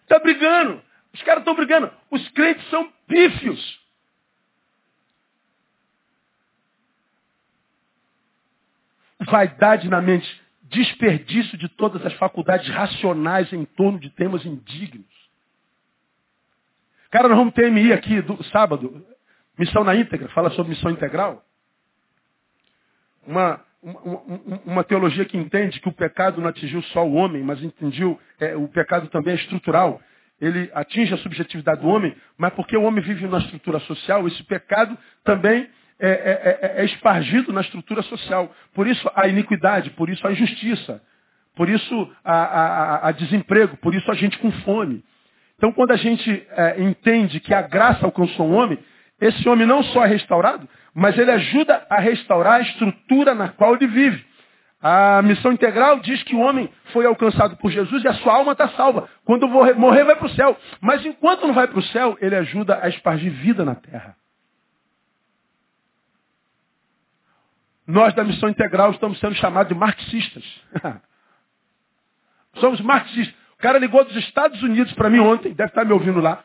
[0.00, 0.82] Está brigando.
[1.12, 1.92] Os caras estão brigando.
[2.10, 3.78] Os crentes são pífios.
[9.20, 10.42] Vaidade na mente.
[10.62, 15.21] Desperdício de todas as faculdades racionais em torno de temas indignos.
[17.12, 19.06] Cara, nós vamos ter MI aqui do sábado.
[19.56, 20.28] Missão na íntegra.
[20.30, 21.44] Fala sobre missão integral
[23.26, 24.22] uma, uma,
[24.64, 28.56] uma, teologia que entende que o pecado não atingiu só o homem, mas entendiu é,
[28.56, 30.00] o pecado também é estrutural.
[30.40, 34.42] Ele atinge a subjetividade do homem, mas porque o homem vive numa estrutura social, esse
[34.44, 35.68] pecado também
[36.00, 38.52] é, é, é, é espargido na estrutura social.
[38.74, 41.00] Por isso a iniquidade, por isso a injustiça,
[41.54, 45.04] por isso a, a, a desemprego, por isso a gente com fome.
[45.62, 48.76] Então, quando a gente é, entende que a graça alcançou um homem,
[49.20, 53.76] esse homem não só é restaurado, mas ele ajuda a restaurar a estrutura na qual
[53.76, 54.26] ele vive.
[54.82, 58.50] A missão integral diz que o homem foi alcançado por Jesus e a sua alma
[58.50, 59.08] está salva.
[59.24, 60.58] Quando morrer, vai para o céu.
[60.80, 64.16] Mas enquanto não vai para o céu, ele ajuda a espargir vida na terra.
[67.86, 70.44] Nós da missão integral estamos sendo chamados de marxistas.
[72.58, 73.41] Somos marxistas.
[73.62, 76.44] O cara ligou dos Estados Unidos para mim ontem, deve estar me ouvindo lá.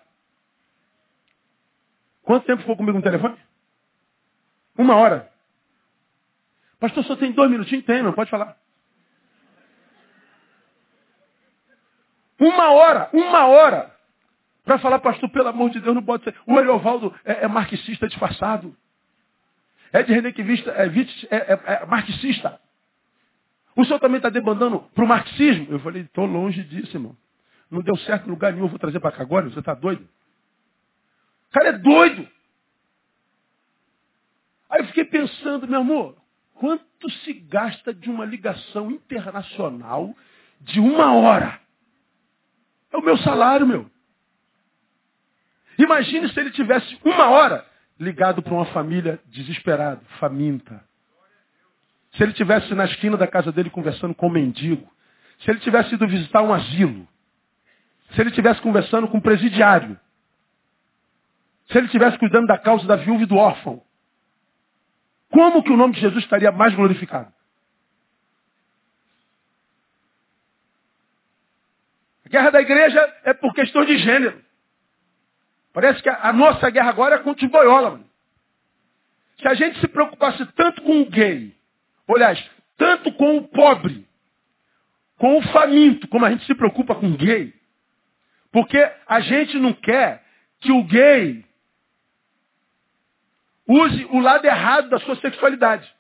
[2.22, 3.36] Quanto tempo ficou comigo no telefone?
[4.78, 5.28] Uma hora.
[6.80, 7.84] Pastor, só tem dois minutinhos?
[7.86, 8.56] Tem, não pode falar.
[12.40, 13.92] Uma hora, uma hora.
[14.64, 16.36] Para falar, pastor, pelo amor de Deus, não pode ser.
[16.46, 18.78] O Eliovaldo é, é marxista disfarçado.
[19.92, 22.62] É de Renequivista, é, é, é, é marxista.
[23.78, 25.68] O senhor também está debandando para o marxismo?
[25.70, 27.16] Eu falei, estou longe disso, irmão.
[27.70, 30.02] Não deu certo em lugar nenhum, vou trazer para cá agora, você está doido?
[31.50, 32.28] O cara é doido.
[34.68, 36.18] Aí eu fiquei pensando, meu amor,
[36.56, 40.16] quanto se gasta de uma ligação internacional
[40.60, 41.62] de uma hora?
[42.92, 43.92] É o meu salário, meu.
[45.78, 47.64] Imagine se ele tivesse uma hora
[48.00, 50.87] ligado para uma família desesperada, faminta.
[52.18, 54.92] Se ele tivesse na esquina da casa dele conversando com um mendigo.
[55.40, 57.08] Se ele tivesse ido visitar um asilo.
[58.14, 60.00] Se ele tivesse conversando com um presidiário.
[61.70, 63.84] Se ele estivesse cuidando da causa da viúva e do órfão,
[65.30, 67.32] como que o nome de Jesus estaria mais glorificado?
[72.26, 74.44] A guerra da igreja é por questão de gênero.
[75.74, 77.92] Parece que a, nossa guerra agora é contra os boiola.
[77.92, 78.10] Mano.
[79.40, 81.57] Se a gente se preocupasse tanto com o gay,
[82.16, 82.44] aliás,
[82.78, 84.08] tanto com o pobre,
[85.18, 87.54] com o faminto, como a gente se preocupa com o gay,
[88.52, 90.24] porque a gente não quer
[90.60, 91.46] que o gay
[93.68, 95.92] use o lado errado da sua sexualidade.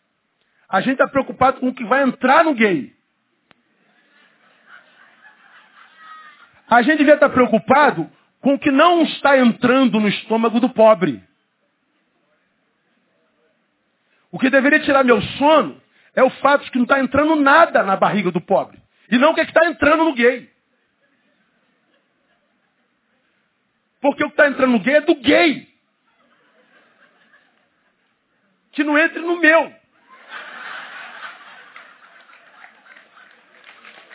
[0.69, 2.95] A gente está preocupado com o que vai entrar no gay.
[6.69, 8.09] A gente devia estar tá preocupado
[8.41, 11.23] com o que não está entrando no estômago do pobre.
[14.31, 15.81] O que deveria tirar meu sono
[16.17, 18.81] é o fato de que não está entrando nada na barriga do pobre.
[19.11, 20.51] E não o que está entrando no gay.
[24.01, 25.67] Porque o que está entrando no gay é do gay.
[28.71, 29.71] Que não entre no meu.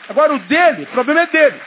[0.08, 1.62] Agora o dele, o problema é dele.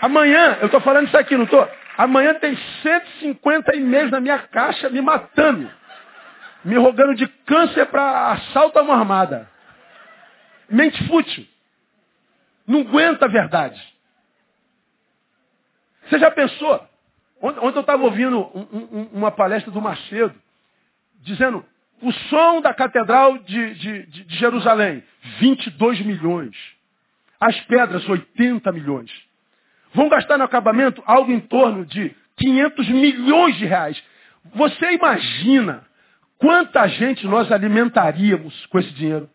[0.00, 1.70] Amanhã, eu estou falando isso aqui, não estou?
[1.98, 5.70] Amanhã tem 150 e-mails na minha caixa me matando.
[6.64, 9.49] Me rogando de câncer para assalto a uma armada.
[10.70, 11.46] Mente fútil.
[12.66, 13.80] Não aguenta a verdade.
[16.08, 16.88] Você já pensou?
[17.42, 20.34] Ontem eu estava ouvindo um, um, uma palestra do Macedo,
[21.22, 21.64] dizendo
[22.02, 25.02] o som da Catedral de, de, de Jerusalém,
[25.38, 26.56] 22 milhões.
[27.40, 29.10] As pedras, 80 milhões.
[29.92, 34.02] Vão gastar no acabamento algo em torno de 500 milhões de reais.
[34.54, 35.84] Você imagina
[36.38, 39.28] quanta gente nós alimentaríamos com esse dinheiro?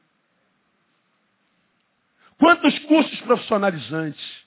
[2.38, 4.45] Quantos cursos profissionalizantes?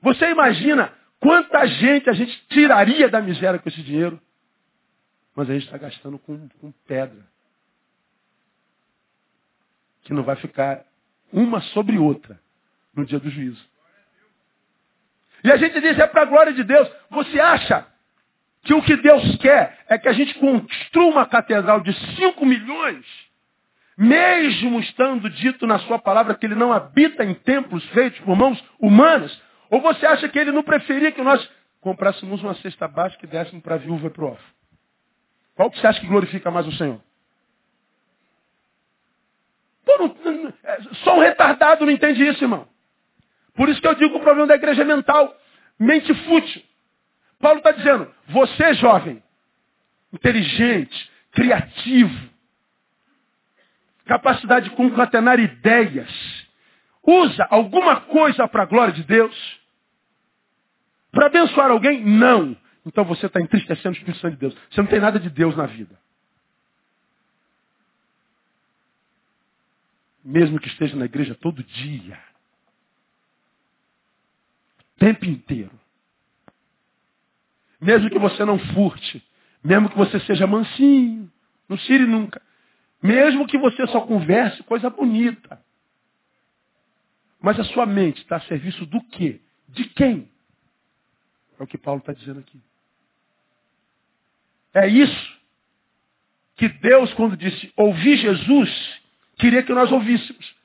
[0.00, 4.20] Você imagina quanta gente a gente tiraria da miséria com esse dinheiro?
[5.34, 7.26] Mas a gente está gastando com, com pedra.
[10.02, 10.84] Que não vai ficar
[11.32, 12.40] uma sobre outra
[12.94, 13.64] no dia do juízo.
[15.44, 16.90] E a gente diz, é para a glória de Deus.
[17.10, 17.86] Você acha
[18.62, 23.06] que o que Deus quer é que a gente construa uma catedral de 5 milhões,
[23.98, 28.62] mesmo estando dito na sua palavra que ele não habita em templos feitos por mãos
[28.78, 29.36] humanas?
[29.68, 33.60] Ou você acha que ele não preferia que nós comprássemos uma cesta básica e dessemos
[33.60, 34.50] para a viúva e para o órfão?
[35.56, 37.00] Qual que você acha que glorifica mais o Senhor?
[39.84, 40.16] Pô,
[40.62, 42.68] é, só um retardado não entende isso, irmão.
[43.54, 45.36] Por isso que eu digo que o problema da igreja é mental.
[45.76, 46.62] Mente fútil.
[47.40, 49.20] Paulo está dizendo, você jovem,
[50.12, 52.30] inteligente, criativo,
[54.08, 56.10] capacidade de concatenar ideias,
[57.06, 59.60] usa alguma coisa para a glória de Deus?
[61.12, 62.04] Para abençoar alguém?
[62.04, 62.56] Não.
[62.84, 64.56] Então você está entristecendo o Espírito Santo de Deus.
[64.70, 65.98] Você não tem nada de Deus na vida.
[70.24, 72.18] Mesmo que esteja na igreja todo dia
[74.98, 75.70] tempo inteiro.
[77.80, 79.24] Mesmo que você não furte,
[79.62, 81.30] mesmo que você seja mansinho,
[81.68, 82.42] não tire nunca.
[83.02, 85.60] Mesmo que você só converse coisa bonita.
[87.40, 89.40] Mas a sua mente está a serviço do quê?
[89.68, 90.28] De quem?
[91.58, 92.60] É o que Paulo está dizendo aqui.
[94.74, 95.38] É isso
[96.56, 99.00] que Deus, quando disse ouvir Jesus,
[99.38, 100.58] queria que nós ouvíssemos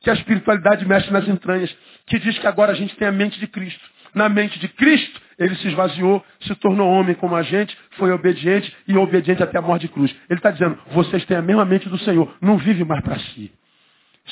[0.00, 1.76] que a espiritualidade mexe nas entranhas,
[2.06, 3.90] que diz que agora a gente tem a mente de Cristo.
[4.14, 8.76] Na mente de Cristo, ele se esvaziou, se tornou homem como a gente, foi obediente
[8.86, 10.14] e obediente até a morte de cruz.
[10.28, 13.50] Ele está dizendo, vocês têm a mesma mente do Senhor, não vive mais para si.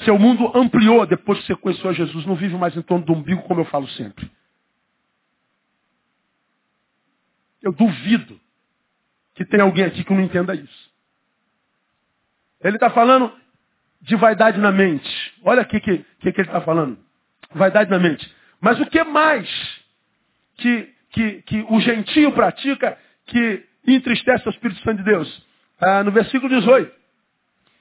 [0.05, 3.15] Seu mundo ampliou depois que você conheceu a Jesus, não vive mais em torno do
[3.15, 4.31] umbigo, como eu falo sempre.
[7.63, 8.39] Eu duvido
[9.35, 10.91] que tenha alguém aqui que não entenda isso.
[12.61, 13.33] Ele está falando
[14.03, 15.35] de vaidade na mente.
[15.43, 16.99] Olha aqui o que, que, que, ele está falando.
[17.55, 18.31] Vaidade na mente.
[18.61, 19.49] Mas o que mais
[20.59, 25.47] que, que, que o gentio pratica que entristece o Espírito Santo de Deus?
[25.81, 26.99] Ah, no versículo 18.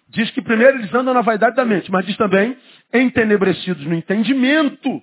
[0.09, 2.57] Diz que primeiro eles andam na vaidade da mente, mas diz também,
[2.93, 5.01] entenebrecidos no entendimento.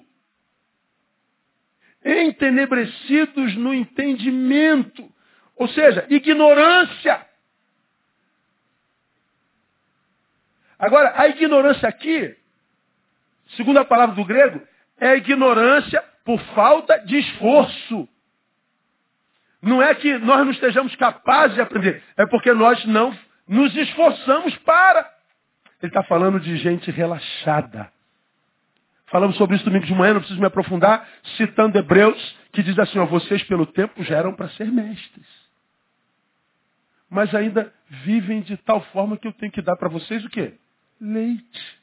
[2.05, 5.07] Entenebrecidos no entendimento.
[5.57, 7.27] Ou seja, ignorância.
[10.79, 12.35] Agora, a ignorância aqui,
[13.57, 14.61] segundo a palavra do grego,
[14.99, 18.09] é ignorância por falta de esforço.
[19.65, 23.17] Não é que nós não estejamos capazes de aprender, é porque nós não
[23.49, 25.11] nos esforçamos para.
[25.83, 27.93] Ele está falando de gente relaxada.
[29.07, 31.07] Falamos sobre isso domingo de manhã, não preciso me aprofundar,
[31.37, 35.27] citando Hebreus, que diz assim, ó, vocês pelo tempo já eram para ser mestres.
[37.11, 40.55] Mas ainda vivem de tal forma que eu tenho que dar para vocês o quê?
[41.01, 41.79] leite.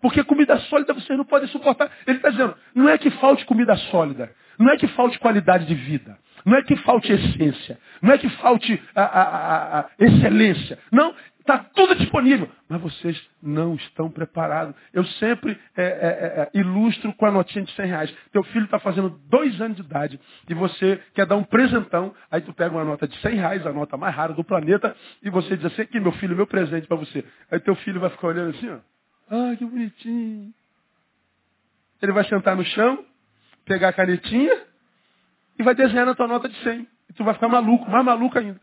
[0.00, 1.90] Porque comida sólida vocês não podem suportar.
[2.06, 5.74] Ele está dizendo, não é que falte comida sólida, não é que falte qualidade de
[5.74, 10.78] vida, não é que falte essência, não é que falte a, a, a, excelência.
[10.92, 12.46] Não, está tudo disponível.
[12.68, 14.74] Mas vocês não estão preparados.
[14.92, 18.14] Eu sempre é, é, é, é ilustro com a notinha de 100 reais.
[18.32, 22.42] Teu filho está fazendo dois anos de idade e você quer dar um presentão, aí
[22.42, 25.56] tu pega uma nota de 100 reais, a nota mais rara do planeta, e você
[25.56, 27.24] diz assim, aqui meu filho, meu presente para você.
[27.50, 28.78] Aí teu filho vai ficar olhando assim, ó.
[29.30, 30.52] Ah, que bonitinho.
[32.02, 33.04] Ele vai sentar no chão,
[33.70, 34.66] pegar a canetinha
[35.56, 36.88] e vai desenhar na tua nota de 100.
[37.08, 38.60] E tu vai ficar maluco, mais maluco ainda.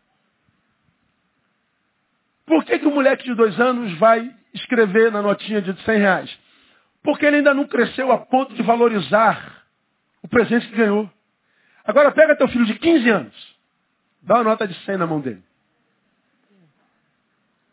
[2.46, 6.40] Por que, que o moleque de dois anos vai escrever na notinha de 100 reais?
[7.02, 9.64] Porque ele ainda não cresceu a ponto de valorizar
[10.22, 11.10] o presente que ganhou.
[11.86, 13.58] Agora pega teu filho de 15 anos.
[14.22, 15.42] Dá uma nota de 100 na mão dele.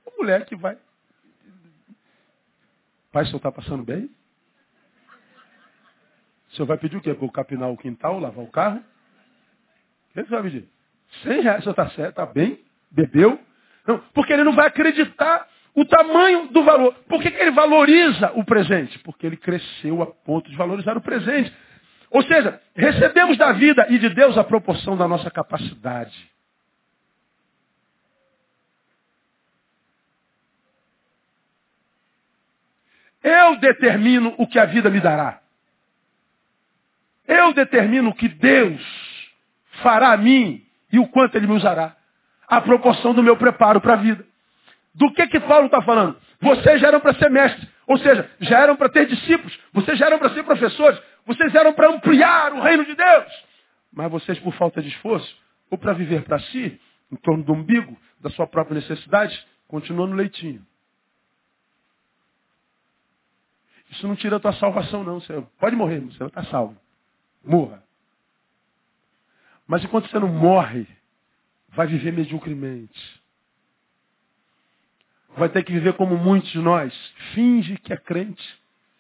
[0.07, 0.79] O moleque vai.
[3.11, 4.09] Pai, o senhor está passando bem?
[6.55, 7.13] O senhor vai pedir o quê?
[7.13, 8.77] Para capinar o quintal, lavar o carro?
[8.77, 10.69] O que você vai pedir?
[11.25, 12.61] 100 reais, o senhor está certo, está bem?
[12.93, 13.41] Bebeu?
[13.85, 16.95] Não, porque ele não vai acreditar o tamanho do valor.
[17.09, 19.01] Por que, que ele valoriza o presente?
[19.01, 21.53] Porque ele cresceu a ponto de valorizar o presente.
[22.09, 26.31] Ou seja, recebemos da vida e de Deus a proporção da nossa capacidade.
[33.25, 35.44] Eu determino o que a vida me dará.
[37.27, 38.81] Eu determino o que Deus
[39.83, 41.97] fará a mim e o quanto Ele me usará.
[42.47, 44.25] A proporção do meu preparo para a vida.
[44.95, 46.17] Do que que Paulo está falando?
[46.41, 47.69] Vocês já eram para ser mestres.
[47.87, 49.59] Ou seja, já eram para ter discípulos.
[49.73, 51.01] Vocês já eram para ser professores.
[51.27, 53.45] Vocês eram para ampliar o reino de Deus.
[53.93, 55.37] Mas vocês, por falta de esforço,
[55.71, 60.17] ou para viver para si, em torno do umbigo, da sua própria necessidade, continuam no
[60.17, 60.65] leitinho.
[63.91, 65.21] Isso não tira a tua salvação, não.
[65.21, 66.77] Você pode morrer, você não está salvo.
[67.45, 67.83] Morra.
[69.67, 70.87] Mas enquanto você não morre,
[71.69, 73.25] vai viver mediocremente
[75.37, 76.95] vai ter que viver como muitos de nós.
[77.35, 78.43] Finge que é crente.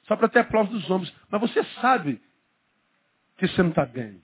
[0.07, 1.15] Só para ter aplauso dos homens.
[1.31, 2.21] Mas você sabe
[3.39, 4.23] que você não está bem.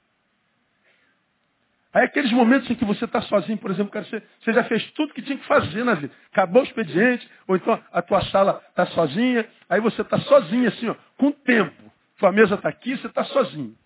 [1.92, 4.88] Aí aqueles momentos em que você está sozinho, por exemplo, cara, você, você, já fez
[4.92, 6.14] tudo que tinha que fazer na vida.
[6.30, 10.88] Acabou o expediente, ou então a tua sala está sozinha, aí você está sozinho assim,
[10.88, 11.92] ó, com tempo.
[12.16, 13.76] Tua mesa está aqui, você está sozinho.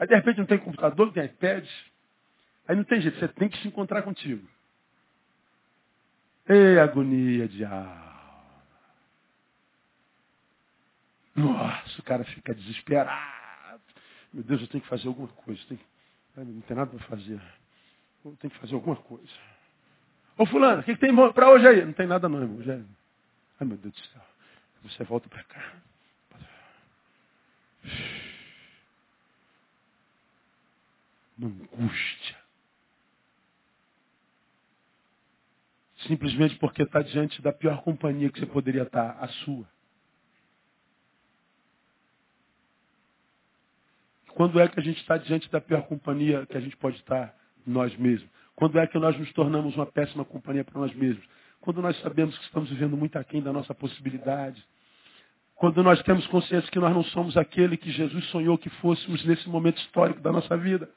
[0.00, 1.68] Aí de repente não tem computador, não tem iPad.
[2.66, 4.48] Aí não tem jeito, você tem que se encontrar contigo.
[6.48, 8.10] Ei, agonia de alma.
[11.36, 13.82] Nossa, o cara fica desesperado.
[14.32, 15.60] Meu Deus, eu tenho que fazer alguma coisa.
[15.68, 15.80] Tenho...
[16.36, 17.40] Não tem nada para fazer.
[18.24, 19.30] Eu tenho que fazer alguma coisa.
[20.38, 21.84] Ô fulano, o que, que tem para hoje aí?
[21.84, 22.62] Não tem nada não, irmão.
[22.62, 22.74] Já...
[23.60, 24.22] Ai meu Deus do céu.
[24.84, 25.72] Você volta para cá.
[31.40, 32.36] Uma angústia.
[36.06, 39.66] Simplesmente porque está diante da pior companhia que você poderia estar, a sua.
[44.34, 47.34] Quando é que a gente está diante da pior companhia que a gente pode estar?
[47.66, 48.28] Nós mesmos.
[48.54, 51.24] Quando é que nós nos tornamos uma péssima companhia para nós mesmos?
[51.60, 54.62] Quando nós sabemos que estamos vivendo muito aquém da nossa possibilidade.
[55.56, 59.48] Quando nós temos consciência que nós não somos aquele que Jesus sonhou que fôssemos nesse
[59.48, 60.90] momento histórico da nossa vida.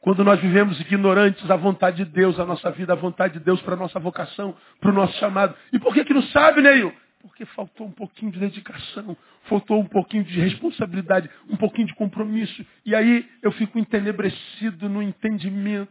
[0.00, 3.60] Quando nós vivemos ignorantes da vontade de Deus, a nossa vida, a vontade de Deus
[3.60, 5.54] para a nossa vocação, para o nosso chamado.
[5.72, 6.92] E por que que não sabe, Neil?
[7.20, 12.64] Porque faltou um pouquinho de dedicação, faltou um pouquinho de responsabilidade, um pouquinho de compromisso.
[12.86, 15.90] E aí eu fico entenebrecido no entendimento.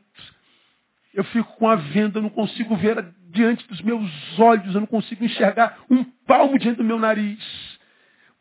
[1.14, 4.88] Eu fico com a venda, eu não consigo ver diante dos meus olhos, eu não
[4.88, 7.78] consigo enxergar um palmo diante do meu nariz.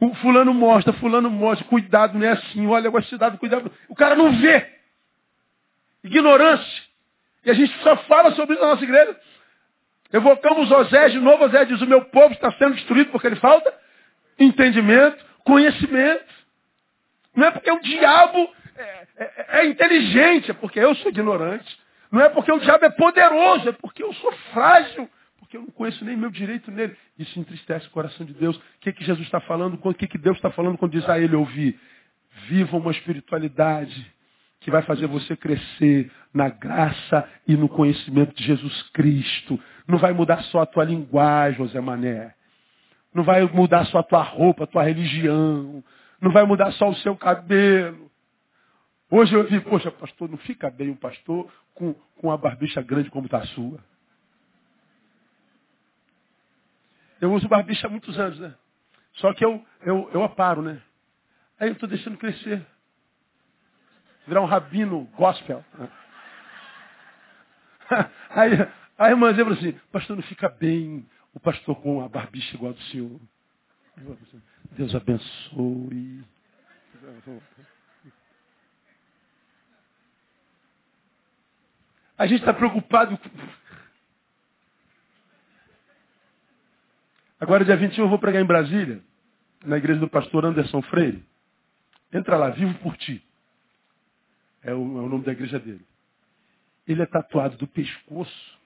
[0.01, 3.71] O fulano mostra, fulano mostra, cuidado, não é assim, olha, cuidado, cuidado.
[3.87, 4.78] O cara não vê
[6.03, 6.83] ignorância.
[7.45, 9.17] E a gente só fala sobre isso na nossa igreja.
[10.13, 13.73] Evocamos Osés de novo, Osés diz, o meu povo está sendo destruído porque ele falta
[14.39, 16.25] entendimento, conhecimento.
[17.35, 21.79] Não é porque o diabo é, é, é inteligente, é porque eu sou ignorante.
[22.11, 25.71] Não é porque o diabo é poderoso, é porque eu sou frágil, porque eu não
[25.71, 26.97] conheço nem meu direito nele.
[27.19, 28.57] Isso entristece o coração de Deus.
[28.57, 29.79] O que, que Jesus está falando?
[29.83, 31.79] O que, que Deus está falando quando diz a ele ouvir?
[32.47, 34.07] Viva uma espiritualidade
[34.61, 39.59] que vai fazer você crescer na graça e no conhecimento de Jesus Cristo.
[39.87, 42.35] Não vai mudar só a tua linguagem, José Mané.
[43.15, 45.83] Não vai mudar só a tua roupa, a tua religião.
[46.21, 48.11] Não vai mudar só o seu cabelo.
[49.11, 53.11] Hoje eu vi, poxa, pastor, não fica bem um pastor com, com a barbicha grande
[53.11, 53.79] como está a sua.
[57.21, 58.55] Eu uso barbicha há muitos anos, né?
[59.15, 60.81] Só que eu, eu, eu aparo, né?
[61.59, 62.65] Aí eu estou deixando crescer
[64.29, 65.64] virar um rabino gospel.
[68.31, 68.53] Aí
[68.99, 72.83] a irmã falou assim, pastor, não fica bem o pastor com a barbicha igual do
[72.83, 73.18] senhor.
[74.72, 76.22] Deus abençoe.
[82.18, 83.18] A gente está preocupado.
[87.41, 89.01] Agora, dia 21, eu vou pregar em Brasília,
[89.64, 91.24] na igreja do pastor Anderson Freire.
[92.12, 93.24] Entra lá, vivo por ti.
[94.63, 95.87] É o, é o nome da igreja dele.
[96.87, 98.59] Ele é tatuado do pescoço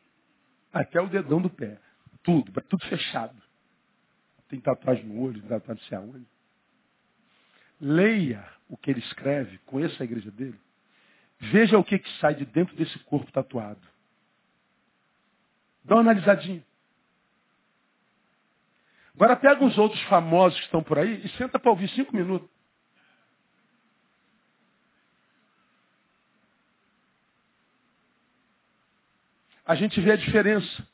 [0.72, 1.78] até o dedão do pé.
[2.22, 3.36] Tudo, tudo fechado.
[4.48, 6.26] tem tatuagem no olho, tatuagem não sei aonde.
[7.80, 10.58] Leia o que ele escreve, conheça a igreja dele.
[11.40, 13.80] Veja o que, que sai de dentro desse corpo tatuado.
[15.84, 16.64] Dá uma analisadinha.
[19.14, 22.48] Agora pega os outros famosos que estão por aí e senta para ouvir cinco minutos.
[29.66, 30.86] A gente vê a diferença.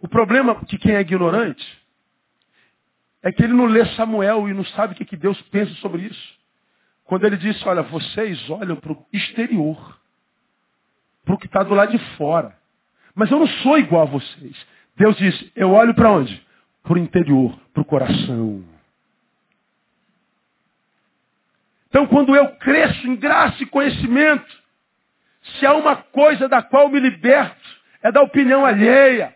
[0.00, 1.78] O problema de quem é ignorante
[3.22, 6.38] é que ele não lê Samuel e não sabe o que Deus pensa sobre isso.
[7.04, 9.98] Quando ele disse, olha, vocês olham para o exterior,
[11.24, 12.56] para o que está do lado de fora.
[13.14, 14.66] Mas eu não sou igual a vocês.
[14.96, 16.46] Deus disse, eu olho para onde?
[16.82, 18.64] Para o interior, para o coração.
[21.88, 24.46] Então, quando eu cresço em graça e conhecimento,
[25.42, 27.57] se há uma coisa da qual me liberto,
[28.02, 29.34] é da opinião alheia.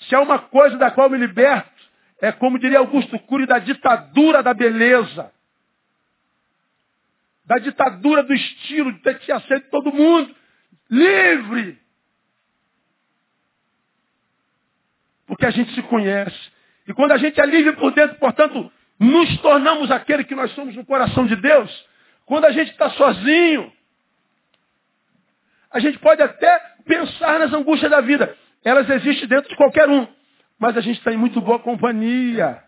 [0.00, 1.70] Se há uma coisa da qual me liberto,
[2.20, 5.32] é como diria Augusto Cury, da ditadura da beleza
[7.52, 10.34] da ditadura do estilo, de ter que ser todo mundo.
[10.90, 11.78] Livre!
[15.26, 16.52] Porque a gente se conhece.
[16.86, 20.74] E quando a gente é livre por dentro, portanto, nos tornamos aquele que nós somos
[20.74, 21.88] no coração de Deus.
[22.26, 23.72] Quando a gente está sozinho,
[25.72, 28.36] a gente pode até pensar nas angústias da vida.
[28.64, 30.06] Elas existem dentro de qualquer um.
[30.58, 32.62] Mas a gente está em muito boa companhia.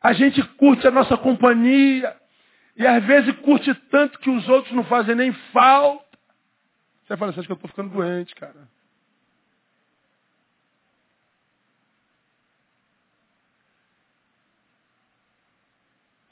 [0.00, 2.14] A gente curte a nossa companhia.
[2.76, 6.04] E às vezes curte tanto que os outros não fazem nem falta.
[7.02, 8.68] Você fala, você acha que eu estou ficando doente, cara?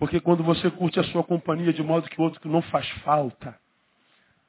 [0.05, 3.59] Porque quando você curte a sua companhia de modo que o outro não faz falta,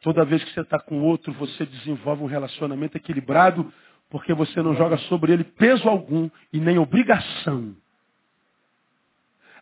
[0.01, 3.73] toda vez que você está com o outro, você desenvolve um relacionamento equilibrado,
[4.09, 7.73] porque você não joga sobre ele peso algum e nem obrigação.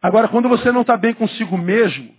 [0.02, 2.12] Agora, quando você não está bem consigo mesmo,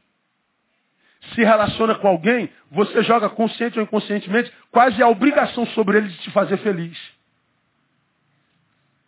[1.34, 6.18] se relaciona com alguém, você joga consciente ou inconscientemente quase a obrigação sobre ele de
[6.18, 6.96] te fazer feliz.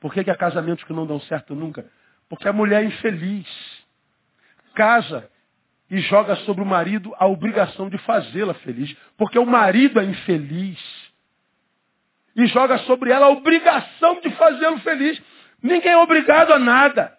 [0.00, 1.88] Por que, que há casamentos que não dão certo nunca?
[2.28, 3.75] Porque a mulher é infeliz.
[4.76, 5.28] Casa
[5.90, 8.94] e joga sobre o marido a obrigação de fazê-la feliz.
[9.16, 10.78] Porque o marido é infeliz.
[12.36, 15.20] E joga sobre ela a obrigação de fazê-lo feliz.
[15.62, 17.16] Ninguém é obrigado a nada.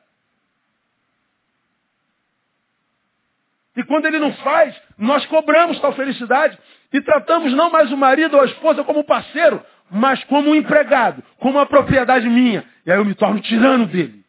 [3.76, 6.58] E quando ele não faz, nós cobramos tal felicidade
[6.94, 11.24] e tratamos não mais o marido ou a esposa como parceiro, mas como um empregado,
[11.40, 12.64] como uma propriedade minha.
[12.86, 14.27] E aí eu me torno tirano dele.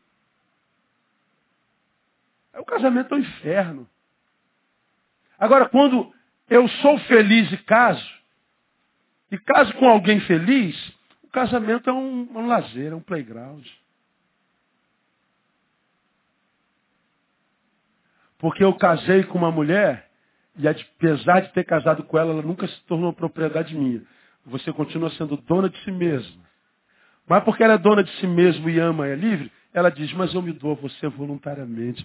[2.59, 3.89] É o casamento é um inferno.
[5.39, 6.13] Agora, quando
[6.51, 8.05] eu sou feliz e caso,
[9.31, 10.77] e caso com alguém feliz,
[11.23, 13.65] o casamento é um, um lazer, é um playground.
[18.39, 20.11] Porque eu casei com uma mulher
[20.57, 24.03] e apesar de ter casado com ela, ela nunca se tornou propriedade minha.
[24.47, 26.43] Você continua sendo dona de si mesma.
[27.25, 30.13] Mas porque ela é dona de si mesma e ama e é livre, ela diz,
[30.15, 32.05] mas eu me dou a você voluntariamente.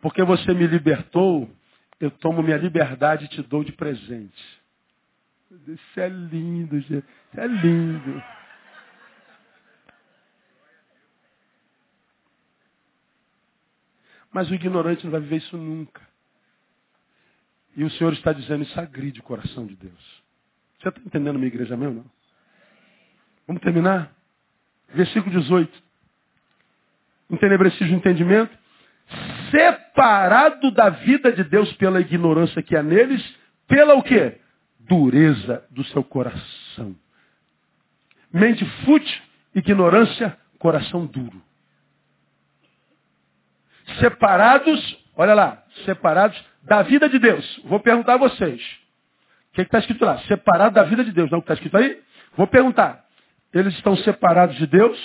[0.00, 1.50] Porque você me libertou,
[1.98, 4.60] eu tomo minha liberdade e te dou de presente.
[5.66, 7.04] Isso é lindo, gente.
[7.04, 8.22] Isso é lindo.
[14.32, 16.08] Mas o ignorante não vai viver isso nunca.
[17.76, 20.22] E o Senhor está dizendo, isso agride o coração de Deus.
[20.78, 22.10] Você está entendendo minha igreja mesmo, não?
[23.46, 24.12] Vamos terminar?
[24.94, 25.82] Versículo 18.
[27.28, 28.59] Entenebrecido o entendimento.
[29.50, 33.22] Separado da vida de Deus pela ignorância que há neles,
[33.66, 34.38] pela o quê?
[34.78, 36.94] Dureza do seu coração.
[38.32, 39.22] Mente fútil,
[39.54, 41.42] ignorância, coração duro
[43.98, 47.60] separados, olha lá, separados da vida de Deus.
[47.64, 48.62] Vou perguntar a vocês.
[49.50, 50.18] O que está escrito lá?
[50.20, 51.30] Separado da vida de Deus.
[51.30, 52.00] Não o que está escrito aí?
[52.36, 53.04] Vou perguntar.
[53.52, 54.98] Eles estão separados de Deus?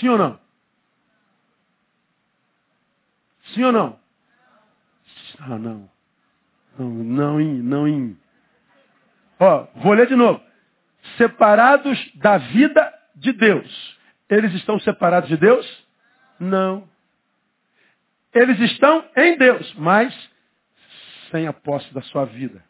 [0.00, 0.40] Sim ou não?
[3.52, 3.98] Sim ou não?
[5.40, 5.90] Ah, não.
[6.78, 8.16] Não, não não.
[9.38, 10.40] Ó, vou ler de novo.
[11.16, 13.98] Separados da vida de Deus.
[14.28, 15.86] Eles estão separados de Deus?
[16.40, 16.88] Não.
[18.32, 20.12] Eles estão em Deus, mas
[21.30, 22.64] sem a posse da sua vida.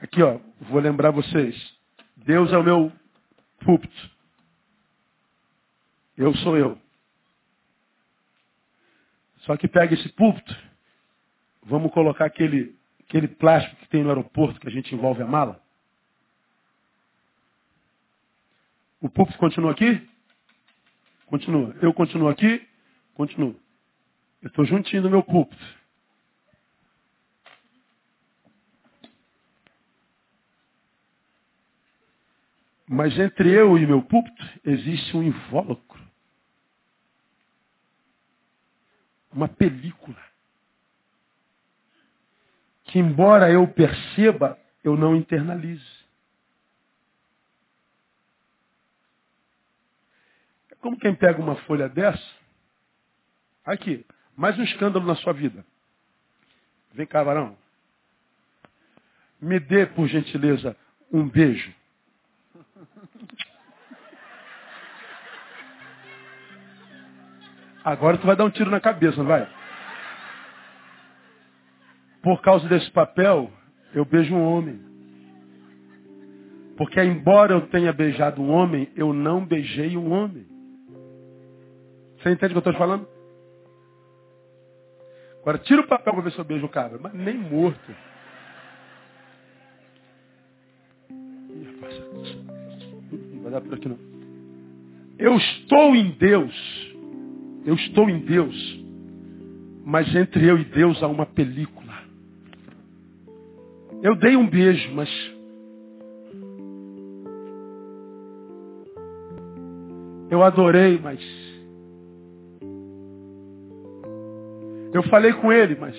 [0.00, 1.56] Aqui, ó, vou lembrar vocês.
[2.16, 2.92] Deus é o meu
[3.60, 4.10] púlpito.
[6.16, 6.78] Eu sou eu.
[9.40, 10.54] Só que pega esse púlpito
[11.64, 15.62] Vamos colocar aquele, aquele plástico que tem no aeroporto que a gente envolve a mala?
[19.00, 20.08] O púlpito continua aqui?
[21.26, 21.74] Continua.
[21.80, 22.66] Eu continuo aqui?
[23.14, 23.58] Continuo.
[24.42, 25.64] Eu estou juntinho do meu púlpito.
[32.88, 36.01] Mas entre eu e meu púlpito existe um invólucro.
[39.32, 40.20] Uma película.
[42.84, 46.02] Que embora eu perceba, eu não internalize.
[50.70, 52.42] É como quem pega uma folha dessa.
[53.64, 54.04] Aqui,
[54.36, 55.64] mais um escândalo na sua vida.
[56.92, 57.56] Vem cá, varão.
[59.40, 60.76] Me dê, por gentileza,
[61.10, 61.74] um beijo.
[67.84, 69.48] Agora tu vai dar um tiro na cabeça, não vai?
[72.22, 73.50] Por causa desse papel,
[73.92, 74.80] eu beijo um homem.
[76.76, 80.46] Porque embora eu tenha beijado um homem, eu não beijei um homem.
[82.18, 83.06] Você entende o que eu estou falando?
[85.40, 86.96] Agora tira o papel para ver se eu beijo o cara.
[87.00, 87.94] Mas nem morto.
[93.10, 93.98] Não vai dar por aqui não.
[95.18, 96.71] Eu estou em Deus.
[97.64, 98.82] Eu estou em Deus.
[99.84, 101.92] Mas entre eu e Deus há uma película.
[104.02, 105.08] Eu dei um beijo, mas
[110.28, 111.20] eu adorei, mas
[114.92, 115.94] eu falei com ele, mas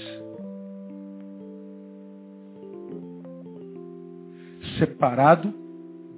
[4.78, 5.54] separado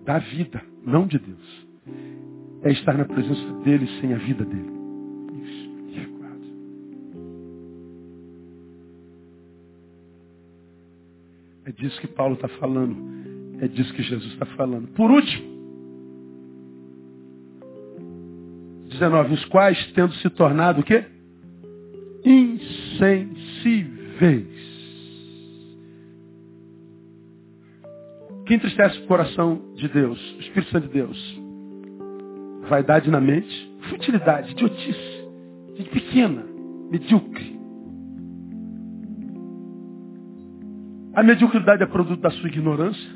[0.03, 1.67] da vida, não de Deus.
[2.63, 4.74] É estar na presença dele sem a vida dele.
[11.75, 12.97] Disso que Paulo está falando.
[13.61, 14.87] É disso que Jesus está falando.
[14.89, 15.55] Por último,
[18.89, 21.05] 19, os quais, tendo se tornado o quê?
[22.23, 23.85] Insensíveis.
[28.45, 31.41] Que entristece o coração de Deus, o Espírito Santo de Deus?
[32.69, 35.27] Vaidade na mente, futilidade, idiotice,
[35.75, 36.45] gente pequena,
[36.91, 37.34] medíocre.
[41.15, 43.09] A mediocridade é produto da sua ignorância.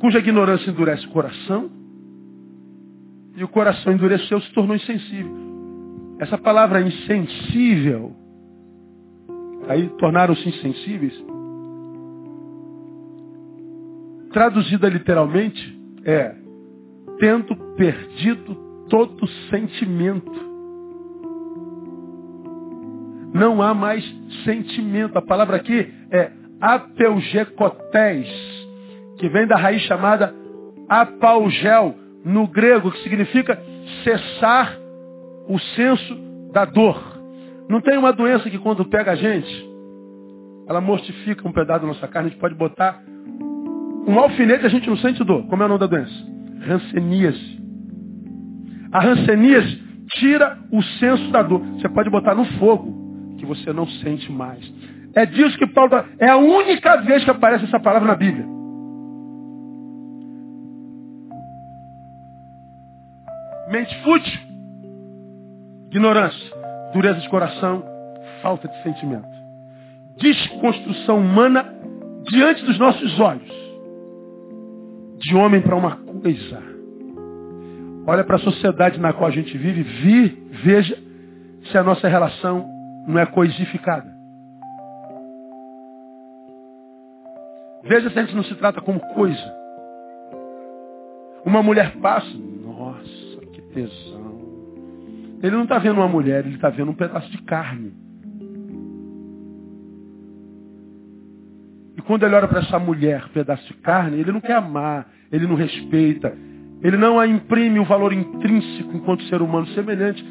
[0.00, 1.68] Cuja ignorância endurece o coração.
[3.36, 5.32] E o coração endureceu, se tornou insensível.
[6.20, 8.14] Essa palavra insensível,
[9.68, 11.14] aí tornaram-se insensíveis.
[14.32, 16.36] Traduzida literalmente é
[17.18, 18.54] tendo perdido
[18.88, 20.51] todo sentimento
[23.32, 24.04] não há mais
[24.44, 25.16] sentimento.
[25.16, 26.30] A palavra aqui é
[26.60, 28.28] apeugecotés,
[29.18, 30.34] que vem da raiz chamada
[30.88, 33.60] apaugel, no grego, que significa
[34.04, 34.78] cessar
[35.48, 36.14] o senso
[36.52, 37.02] da dor.
[37.68, 39.70] Não tem uma doença que quando pega a gente,
[40.68, 43.02] ela mortifica um pedaço da nossa carne, a gente pode botar
[44.06, 45.46] um alfinete a gente não sente dor.
[45.46, 46.12] Como é o nome da doença?
[46.60, 47.60] Ranceníase.
[48.92, 49.80] A ranceníase
[50.14, 51.60] tira o senso da dor.
[51.60, 53.01] Você pode botar no fogo
[53.38, 54.60] que você não sente mais.
[55.14, 56.08] É disso que Paulo está.
[56.18, 58.46] É a única vez que aparece essa palavra na Bíblia.
[63.68, 64.40] Mente fútil,
[65.90, 66.52] ignorância,
[66.92, 67.82] dureza de coração,
[68.42, 69.28] falta de sentimento.
[70.18, 71.64] Desconstrução humana
[72.30, 73.50] diante dos nossos olhos.
[75.18, 76.62] De homem para uma coisa.
[78.06, 80.28] Olha para a sociedade na qual a gente vive, vi,
[80.64, 80.98] veja
[81.70, 82.71] se a nossa relação
[83.06, 84.12] não é coisificada.
[87.84, 89.62] Veja se a gente não se trata como coisa.
[91.44, 92.32] Uma mulher passa,
[92.64, 94.32] nossa, que tesão.
[95.42, 97.92] Ele não está vendo uma mulher, ele está vendo um pedaço de carne.
[101.96, 105.46] E quando ele olha para essa mulher, pedaço de carne, ele não quer amar, ele
[105.48, 106.32] não respeita,
[106.80, 110.24] ele não a imprime o valor intrínseco enquanto ser humano semelhante.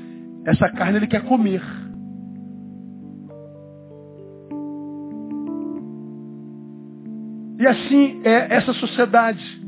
[0.45, 1.61] Essa carne ele quer comer.
[7.61, 9.61] E assim é essa sociedade.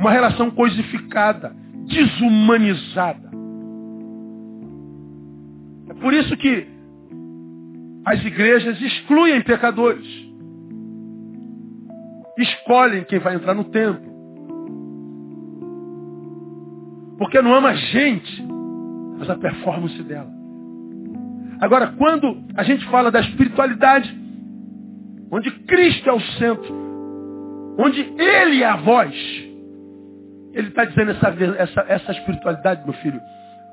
[0.00, 1.54] Uma relação coisificada,
[1.86, 3.30] desumanizada.
[5.88, 6.66] É por isso que
[8.04, 10.04] as igrejas excluem pecadores.
[12.36, 14.08] Escolhem quem vai entrar no templo.
[17.16, 18.44] Porque não ama a gente,
[19.20, 20.32] mas a performance dela.
[21.60, 24.27] Agora, quando a gente fala da espiritualidade,
[25.30, 26.74] onde Cristo é o centro,
[27.78, 29.14] onde Ele é a voz,
[30.54, 33.20] Ele está dizendo essa, essa, essa espiritualidade, meu filho,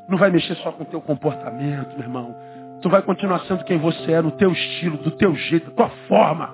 [0.07, 2.35] não vai mexer só com o teu comportamento, meu irmão.
[2.81, 5.89] Tu vai continuar sendo quem você é, no teu estilo, do teu jeito, da tua
[6.07, 6.53] forma.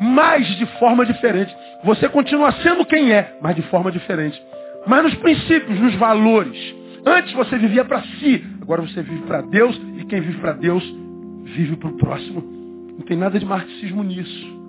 [0.00, 1.54] Mas de forma diferente.
[1.82, 4.40] Você continua sendo quem é, mas de forma diferente.
[4.86, 6.74] Mas nos princípios, nos valores.
[7.04, 10.84] Antes você vivia para si, agora você vive para Deus, e quem vive para Deus,
[11.44, 12.59] vive para o próximo.
[13.00, 14.60] Não tem nada de marxismo nisso.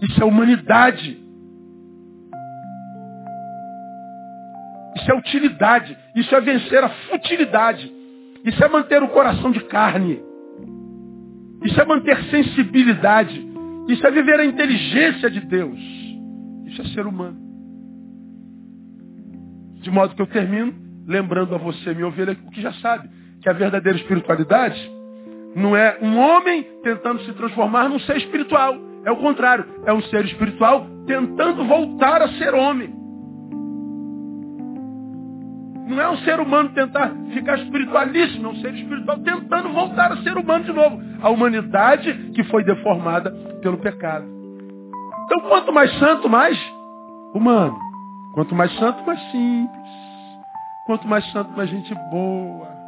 [0.00, 1.22] Isso é humanidade.
[4.96, 5.98] Isso é utilidade.
[6.16, 7.92] Isso é vencer a futilidade.
[8.46, 10.22] Isso é manter o coração de carne.
[11.62, 13.46] Isso é manter sensibilidade.
[13.88, 15.78] Isso é viver a inteligência de Deus.
[16.64, 17.38] Isso é ser humano.
[19.82, 20.72] De modo que eu termino
[21.06, 23.10] lembrando a você, minha ovelha, o que já sabe,
[23.42, 24.99] que a verdadeira espiritualidade
[25.54, 28.74] não é um homem tentando se transformar num ser espiritual.
[29.04, 29.64] É o contrário.
[29.86, 32.94] É um ser espiritual tentando voltar a ser homem.
[35.88, 40.18] Não é um ser humano tentar ficar espiritualíssimo, é um ser espiritual tentando voltar a
[40.18, 41.00] ser humano de novo.
[41.20, 44.24] A humanidade que foi deformada pelo pecado.
[45.24, 46.56] Então, quanto mais santo, mais
[47.34, 47.76] humano.
[48.34, 49.90] Quanto mais santo, mais simples.
[50.86, 52.79] Quanto mais santo, mais gente boa.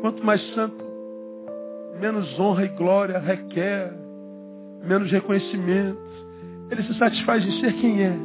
[0.00, 0.84] Quanto mais santo,
[2.00, 3.92] menos honra e glória requer,
[4.82, 5.98] menos reconhecimento.
[6.70, 8.16] Ele se satisfaz em ser quem é.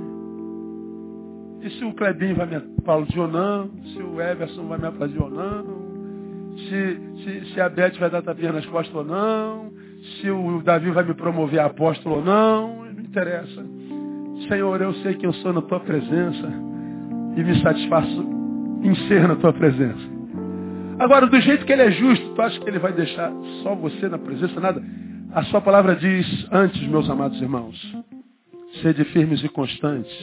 [1.61, 5.21] E se o Clebinho vai me aplaudir ou não, se o Everson vai me aplaudir
[5.21, 5.85] ou não,
[6.57, 9.71] se, se, se a Beth vai dar tapinha nas costas ou não,
[10.21, 13.65] se o Davi vai me promover a apóstolo ou não, não interessa.
[14.47, 16.47] Senhor, eu sei que eu sou na tua presença
[17.35, 18.25] e me satisfaço
[18.83, 20.14] em ser na tua presença.
[20.97, 23.31] Agora, do jeito que ele é justo, tu acha que ele vai deixar
[23.61, 24.59] só você na presença?
[24.59, 24.81] Nada.
[25.33, 27.75] A sua palavra diz antes, meus amados irmãos,
[28.81, 30.13] sede firmes e constantes,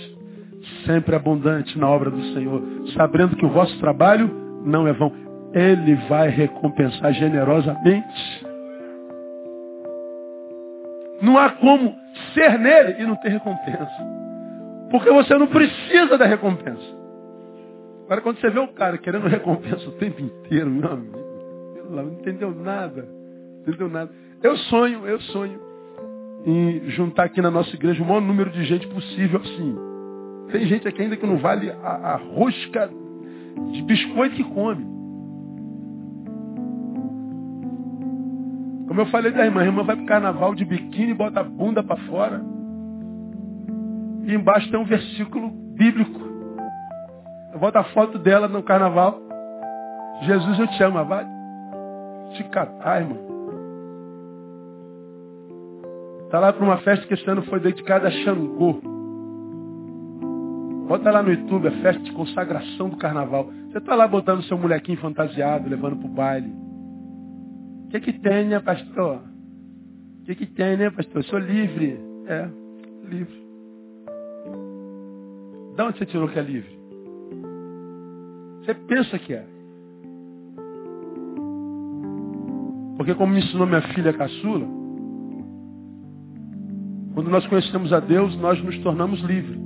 [0.87, 2.63] sempre abundante na obra do Senhor,
[2.97, 4.31] sabendo que o vosso trabalho
[4.65, 5.13] não é vão.
[5.53, 8.47] Ele vai recompensar generosamente.
[11.21, 11.95] Não há como
[12.33, 13.91] ser nele e não ter recompensa.
[14.91, 16.92] Porque você não precisa da recompensa.
[18.05, 21.19] Agora, quando você vê o cara querendo recompensa o tempo inteiro, meu amigo,
[21.91, 23.09] não entendeu nada.
[23.61, 24.11] Entendeu nada.
[24.43, 25.61] Eu sonho, eu sonho
[26.45, 29.77] em juntar aqui na nossa igreja o maior número de gente possível assim.
[30.51, 31.75] Tem gente aqui ainda que não vale a,
[32.13, 32.91] a rosca
[33.73, 34.85] de biscoito que come.
[38.89, 41.45] Como eu falei da irmã, a irmã vai para o carnaval de biquíni, bota a
[41.45, 42.45] bunda para fora.
[44.25, 46.21] E embaixo tem um versículo bíblico.
[47.63, 49.21] Eu boto a foto dela no carnaval.
[50.23, 51.05] Jesus, eu te amo.
[51.05, 51.25] Vai
[52.35, 53.19] te catar, irmão.
[56.25, 58.81] Está lá para uma festa que este ano foi dedicada a Xangô.
[60.89, 63.45] Bota lá no YouTube a festa de consagração do carnaval.
[63.71, 66.53] Você está lá botando seu molequinho fantasiado, levando para o baile.
[67.85, 69.23] O que, que tem, né, pastor?
[70.21, 71.19] O que, que tem, né, pastor?
[71.19, 71.97] Eu sou livre.
[72.27, 72.49] É,
[73.05, 73.41] livre.
[75.77, 76.82] De onde você tirou que é livre?
[78.63, 79.45] Você pensa que é.
[82.97, 84.67] Porque como me ensinou minha filha caçula,
[87.15, 89.61] quando nós conhecemos a Deus, nós nos tornamos livres.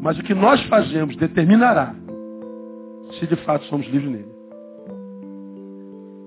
[0.00, 1.94] Mas o que nós fazemos determinará
[3.18, 4.34] se de fato somos livres nele.